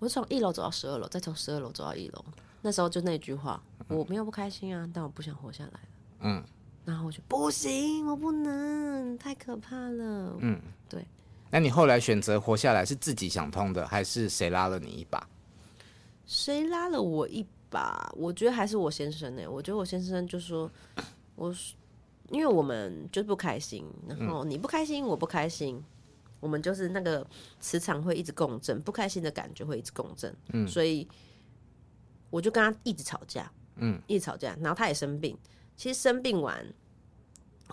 [0.00, 2.24] 我从一楼走到十二楼，再从十二楼走到一楼。
[2.62, 5.80] 那时候就那句话，我没有不开心啊，但我不想活下来了。
[6.20, 6.44] 嗯，
[6.84, 10.36] 然后我就不行，我不能，太可怕了。
[10.40, 11.06] 嗯，对。
[11.50, 15.26] 那你后来选择活下来是自己想通的，还是谁拉了你一把？
[16.26, 18.12] 谁拉了我一把？
[18.16, 19.48] 我觉得还是我先生呢、欸。
[19.48, 20.70] 我觉得我先生就说，
[21.36, 21.54] 我
[22.28, 25.82] 因为我们就不开心，然后你不开心，我不开心，
[26.40, 27.24] 我们就是那个
[27.60, 30.34] 磁场会一直共振，不开心的感觉会一直共振。
[30.52, 31.06] 嗯，所以
[32.30, 35.38] 我就跟他一直吵架，嗯，一直吵架，然后他也生病。
[35.76, 36.66] 其实生病完，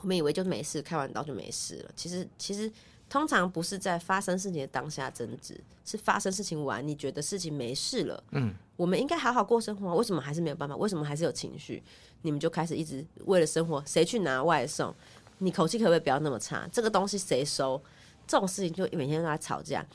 [0.01, 1.91] 我们以为就没事，开完刀就没事了。
[1.95, 2.71] 其实，其实。
[3.09, 10.75] 通常不是在发生事情的当下争执，是发生事情完，你觉得事情没事了，嗯，我们应该好好过生活，为什么还是没有办法？
[10.75, 11.81] 为什么还是有情绪？
[12.23, 14.93] 你们就开始一直为了生活，谁去拿外送？
[15.37, 16.67] 你口气可不可以不要那么差？
[16.69, 17.81] 这个东西谁收？
[18.27, 19.85] 这种事情就每天跟他吵架，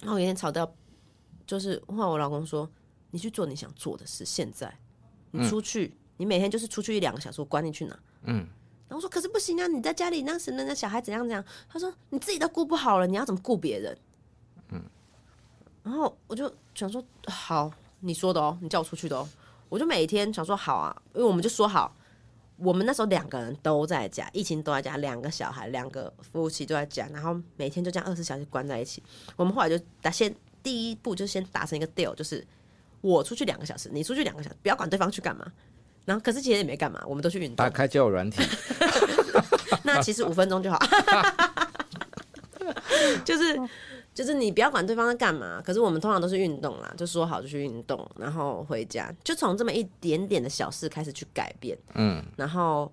[0.00, 0.68] 然后有一天吵到，
[1.46, 2.68] 就是后来我老公说
[3.12, 4.74] ：“你去做你想做的事，现在
[5.30, 8.46] 你出去，嗯、你每天就是出去一两个小时，我管你去哪？”嗯。
[8.88, 9.66] 然后我说：“可是不行啊！
[9.66, 13.98] 你在家里那时，那小孩怎样怎样？”他说：“你自己都顾不好了，你要怎么顾别人？”
[14.72, 14.82] 嗯。
[15.82, 17.70] 然后我就想说：“好，
[18.00, 19.28] 你说的哦，你叫我出去的哦。”
[19.68, 21.94] 我就每天想说：“好啊，因为我们就说好，
[22.58, 29.02] 我们那时候两个人都在家，疫情都在家，两个小孩，两个夫妻都在家，然后每天就这样二十四小时关在一起。
[29.36, 32.44] 我们后来就打先第一步就先达成一个 deal，就是
[33.00, 35.50] 我出去两个小时，你出去两个小时，不要管对方去干嘛。”
[36.04, 37.56] 然后可是其实也没干嘛，我们都去运动。
[37.56, 38.42] 打开交友软体，
[39.84, 40.78] 那其实五分钟就好。
[43.24, 43.58] 就是
[44.18, 51.78] 就是你不要管对方在干嘛，可是我们通常都是运动啦，就说好就去运动，然后回家，就从这么一点点的小事开始去改变。
[51.94, 52.90] 嗯，然后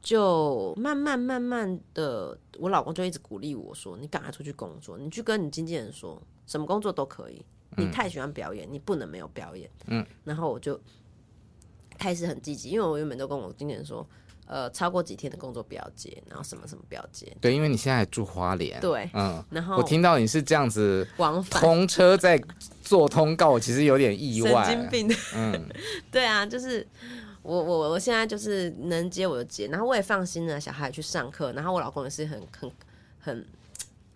[0.00, 7.44] 就慢慢慢慢的，我老公就一直鼓励我说：“你赶快出去工作，你去跟你经纪人说，什么工作都可以。
[7.76, 10.80] 你太喜欢表演，你不能没有表演。”嗯，然后我就
[11.98, 14.06] 开始很积极，因为我原本都跟我经纪人说。
[14.46, 17.34] 呃，超过几天的工作不要接，然后什么什么不要接。
[17.40, 18.78] 对，因为你现在住花莲。
[18.80, 19.42] 对，嗯。
[19.50, 22.42] 然后我听到你是这样子往返通车在
[22.82, 24.64] 做通告，我其实有点意外。
[24.64, 25.16] 神经病。
[25.34, 25.68] 嗯，
[26.10, 26.86] 对啊，就是
[27.42, 32.70] 我我我现在就是能接我就接，然后我也放心了，小孩去上课，然后我老公也是很很
[33.20, 33.46] 很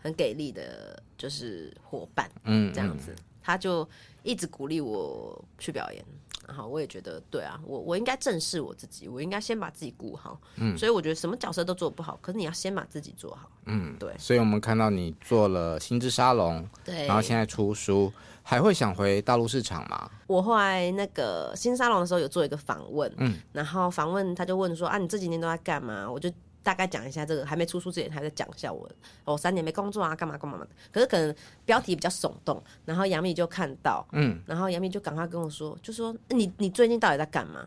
[0.03, 2.31] 很给力的，就是伙伴。
[2.45, 3.89] 嗯，这样子，嗯，他就
[4.23, 6.05] 一直鼓励我去表演。
[6.47, 10.41] 然后我也觉得，对啊，我我应该正视我自己，我应该先把自己顾好。
[10.57, 13.51] 嗯，所以我觉得什么角色都做不好，可是你要先把自己做好。
[13.67, 14.15] 嗯，对。
[14.19, 20.11] 所以我们看到你做了心之沙龙，对，然后现在出书，还会想回大陆市场吗？
[20.27, 26.11] 我后来那个新沙龙的时候有做一个访问，嗯，然后访问他就问说啊，你这几年都在干嘛？
[26.11, 26.31] 我就。
[26.67, 28.91] 大概讲一下这个，还没出书之前，还在讲一下我
[29.25, 30.69] 哦，三年没工作啊，干嘛干嘛的。
[30.91, 31.33] 可是可能
[31.65, 37.65] 标题比较耸动，然后杨幂就看到，嗯，然后杨幂就赶快跟我说，就说你你最近到底在干嘛？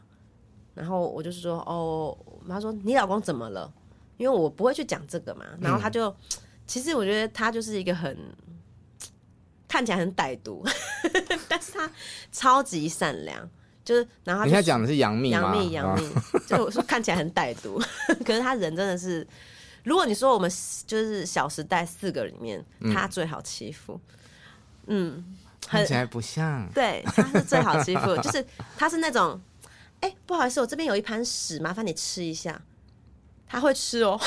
[0.76, 2.18] 然后我就是说哦，
[2.50, 3.72] 他说你老公怎么了？
[4.18, 5.46] 因为我不会去讲这个嘛。
[5.62, 6.16] 然后他就，嗯、
[6.68, 8.18] 其实我觉得他就是一个很
[9.66, 10.62] 看起来很歹毒，
[11.48, 11.90] 但是他
[12.34, 13.50] 超级善良。
[13.90, 15.32] 就是，然后他讲的是杨幂？
[15.32, 16.08] 杨幂，杨幂，
[16.46, 17.82] 就我说看起来很歹毒，
[18.24, 19.28] 可是他人真的是，
[19.84, 20.48] 如果你说我们
[20.86, 22.64] 就是《小时代》四个里面，
[22.94, 24.00] 他最好欺负，
[24.86, 25.26] 嗯，
[25.66, 28.46] 看起来不像，对，他是最好欺负，就是
[28.78, 29.42] 他是那种，
[30.02, 32.62] 哎、欸，不好意思，我这边有一盘屎，麻烦你吃一下。
[33.52, 34.18] 他会吃哦，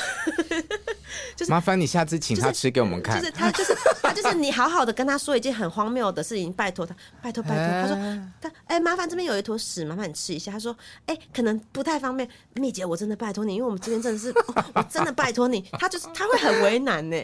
[1.37, 3.21] 就是麻烦你下次请他吃给我们看。
[3.21, 6.93] 就是他就是他就是你好好的跟他说一件很荒谬的事情，拜托他，
[7.23, 7.83] 拜托拜托。
[7.83, 7.97] 他说
[8.41, 10.51] 他哎、欸，麻烦这边有一坨屎，麻烦你吃一下。
[10.51, 15.61] 他说哎、欸，可能不太方便，蜜姐我真的拜托你，因为我们这边真的是、 哦，我真的拜托你。
[15.79, 17.17] 他就是他会很为难呢，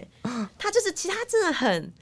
[0.57, 1.92] 他就是其他真的很，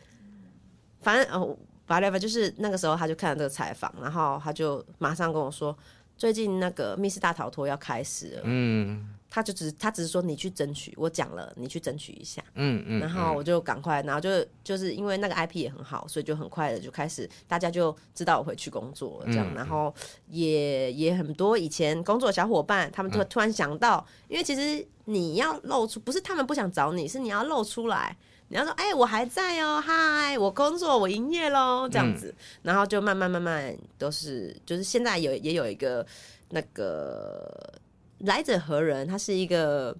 [1.01, 1.57] 反正哦
[1.88, 5.74] ，whatever，就是那个时候他就看了这个采访，然后他就马上跟我说，
[6.18, 9.09] 最近那个密室大逃脱要开始了，嗯。
[9.29, 14.31] 他就只他只是说你去争取，我讲了，你去争取一下，嗯嗯，然后我就赶快，然后就
[14.64, 19.95] 就是因为那个 IP 也很好，所以就很快的就开始，大家就知道我会去工作这样，嗯、然后
[20.29, 28.16] 也也很多以前工作的小伙伴，他们就会突然想到，嗯、因为其实你要露出，不是他们不想找你，是你要露出来，
[28.49, 36.07] 你要说，哎、欸，我还在哦，嗨，我工作，我营业喽，这样子，嗯、然后就慢慢慢慢都是，就是现在有也有一个
[36.49, 37.74] 那个。
[38.19, 39.07] 来者何人？
[39.07, 39.97] 他是一个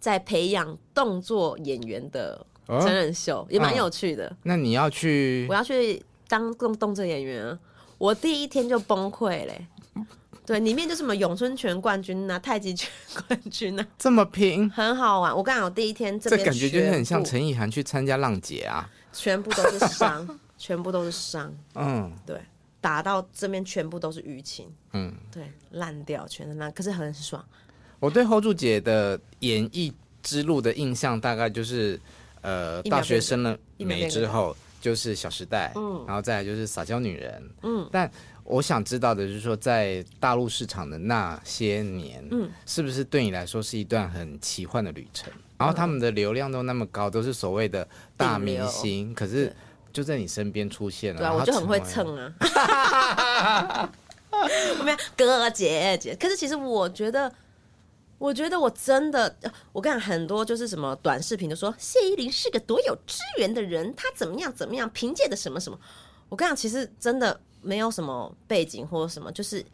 [0.00, 2.44] 在培养动作演员的
[2.80, 4.36] 真人秀，哦、也蛮有趣的、哦。
[4.42, 5.46] 那你要去？
[5.48, 7.58] 我要去当动动作演员啊！
[7.98, 9.66] 我第一天就崩溃嘞。
[10.46, 12.90] 对，里面就什么咏春拳冠军啊，太极拳
[13.26, 15.36] 冠军啊，这么拼，很好玩。
[15.36, 20.26] 我刚好第一天这，这感觉就是很像陈意涵去参加浪姐啊，全部都是伤，
[20.56, 21.54] 全部都是伤。
[21.74, 22.40] 嗯，对。
[22.88, 27.44] 打到这边全部都是淤青，嗯，对，烂掉，全是烂，可是很爽。
[28.00, 32.00] 我对 hold 住姐的演艺之路的印象，大概就是，
[32.40, 37.86] 呃，大学生了没之后，就是《小时代》，嗯，然后再来就是《撒娇女人》，嗯。
[37.92, 38.10] 但
[38.42, 45.30] 我想知道的就是说，在大陆市场的那些年，嗯，是不是对你来说是一段很奇幻的旅程？
[45.58, 47.86] 然后他们的流量都那么高，都是所谓的
[48.16, 49.54] 大明星，可是。
[49.98, 52.32] 就在你身边出现了，对啊，我就很会蹭啊。
[54.78, 57.32] 我没有哥姐姐，可是其实我觉得，
[58.16, 59.34] 我觉得我真的，
[59.72, 65.76] 我跟你讲很多就是什么短视频，就说谢依霖是个多有资源的人，他怎么样怎么样，凭借的什么什么。
[66.28, 69.66] 我跟你讲，其实真的没有什么背景或者什么，就是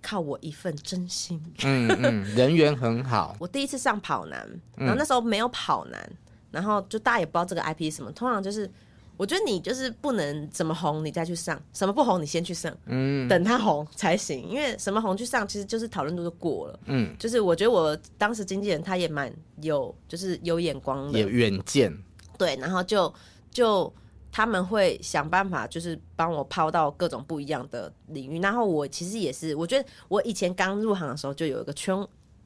[0.00, 1.42] 靠我一份真心。
[1.64, 3.34] 嗯嗯，人缘很好。
[3.42, 6.12] 我第一次上跑男，然后那时候没有跑男，
[6.52, 8.70] 然后就大家也不知道这个 IP 是什么，通常就是。
[9.16, 14.48] 我觉得你就是不能怎么红，你再去上；什么不红，你先去上，嗯，等他红才行。
[14.48, 21.96] 因为什么红去上，其实就是讨论度就过了，嗯，就是我觉得我当时经纪人他也蛮有，就是有眼光的，有远见，
[22.36, 23.12] 对，然后就
[23.50, 23.92] 就
[24.32, 28.40] 他们会想办法，就是帮我抛到各种不一样的领域。
[28.40, 31.96] 然后我其实也是，我觉得我以前刚入行的时候就有一个圈。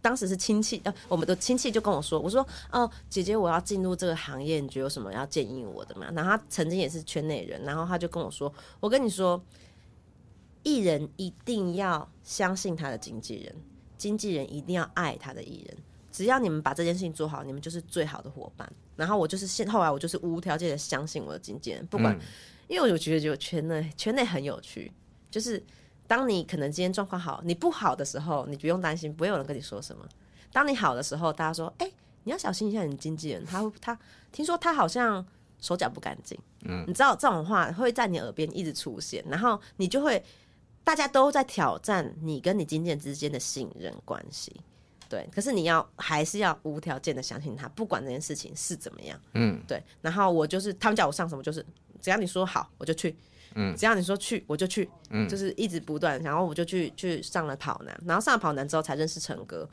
[0.00, 9.42] 当时是亲戚，呃，我们的亲戚就跟我说：“我说，哦，姐姐，我要进入这个行业，你觉得有什么要建议我的吗？”然后他曾经也是圈内人，然后他就跟我说：“我跟你说，
[10.62, 13.54] 艺人一定要相信他的经纪人，
[13.96, 15.76] 经纪人一定要爱他的艺人。
[16.12, 22.20] 只要你们把这件事情做好，你们就是最好的伙伴。”然后我就是现后来我就是无条件的相信我的经纪人，不管，嗯、
[22.68, 24.92] 因为我觉得就圈内圈内很有趣，
[25.30, 25.60] 就是。
[26.08, 30.04] 当你可能今天状况好，你不好的时候，你不用担心，不会有人跟你说什么。
[30.50, 31.92] 当你好的时候，大家说：“哎、欸，
[32.24, 33.96] 你要小心一下你经纪人，他他
[34.32, 35.24] 听说他好像
[35.60, 40.24] 手脚不干净。”嗯，你知道这种话会在你耳边一直出现，然后你就会
[40.82, 44.58] 大家都在挑战你跟你经纪人之间的信任关系。
[45.10, 49.20] 对，可是你要还是要无条件的相信他，不管这件事情是怎么样。
[49.34, 49.82] 嗯，对。
[50.00, 51.64] 然后我就是他们叫我上什么，就是
[52.00, 53.14] 只要你说好，我就去。
[53.60, 54.88] 嗯，只要你说去，我就去。
[55.10, 59.68] 嗯，就是一直不断，然后我就去去上了跑男，然后上了跑男之后才认识陈哥，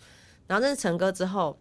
[0.48, 1.56] 然后认识陈哥之后，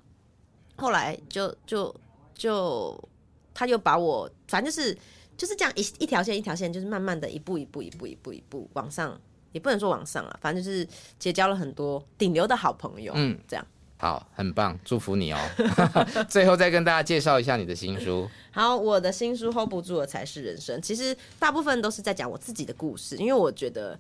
[0.76, 1.94] 后来就就
[2.34, 3.08] 就
[3.52, 4.96] 他就把我，反正就是
[5.36, 9.20] 就是这样一一条线一条线，就是慢慢的一步一步一步一步一步往上，
[9.52, 10.86] 也不能说往上啊，反正就是
[11.18, 13.12] 结交了很多顶流的好朋友。
[13.14, 13.66] 嗯，这样。
[14.04, 15.38] 好，很棒，祝福你哦。
[16.28, 18.28] 最后再跟大家介绍一下你的新书。
[18.50, 20.82] 好，我的新书 Hold 不住的才是人生。
[20.82, 23.98] 其实大部分都是在讲我自己的故事，因为我觉得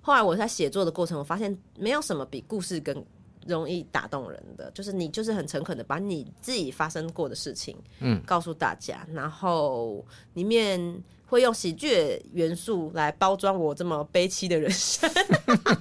[0.00, 3.04] 后来我在写作的过程，我发现没有什么比故事更
[3.46, 4.68] 容易打动人的。
[4.72, 15.08] 就是你就是很诚恳的把你自己发生过的事情，嗯，告诉大家，然后里面会用喜剧元素来包装我这么悲凄的人生，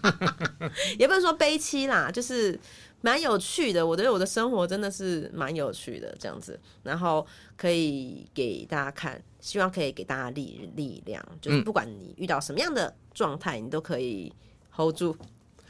[0.99, 2.59] 也不能说悲凄啦，就是。
[3.05, 7.23] 蛮有趣的，我觉得我的生活真的是蛮有趣的，这样子，然后
[7.55, 14.33] 可以给大家看，希望可以给大家力力量，就是不管你遇到什么样的状态，你都可以
[14.75, 15.15] hold 住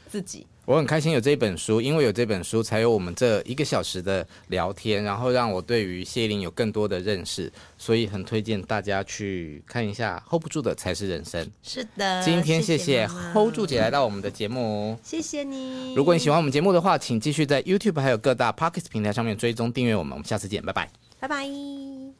[0.08, 0.46] 自己。
[0.64, 10.20] 我很开心有这本书，因为有这本书，才有我们这一个小时的聊天，然后让我对于谢玲有更多的认识，所以很推荐大家去看一下。
[10.28, 11.48] hold 不住的才是人生。
[11.62, 15.94] 是的，今天谢谢 hold 住姐来到我们的节目，谢谢你。
[15.94, 20.14] 如果你喜欢我们节目的话，请继续在 YouTube 还有各大 Podcast 平台上面追踪订阅我们。
[20.14, 20.90] 我们下次见，拜拜，
[21.20, 22.15] 拜拜。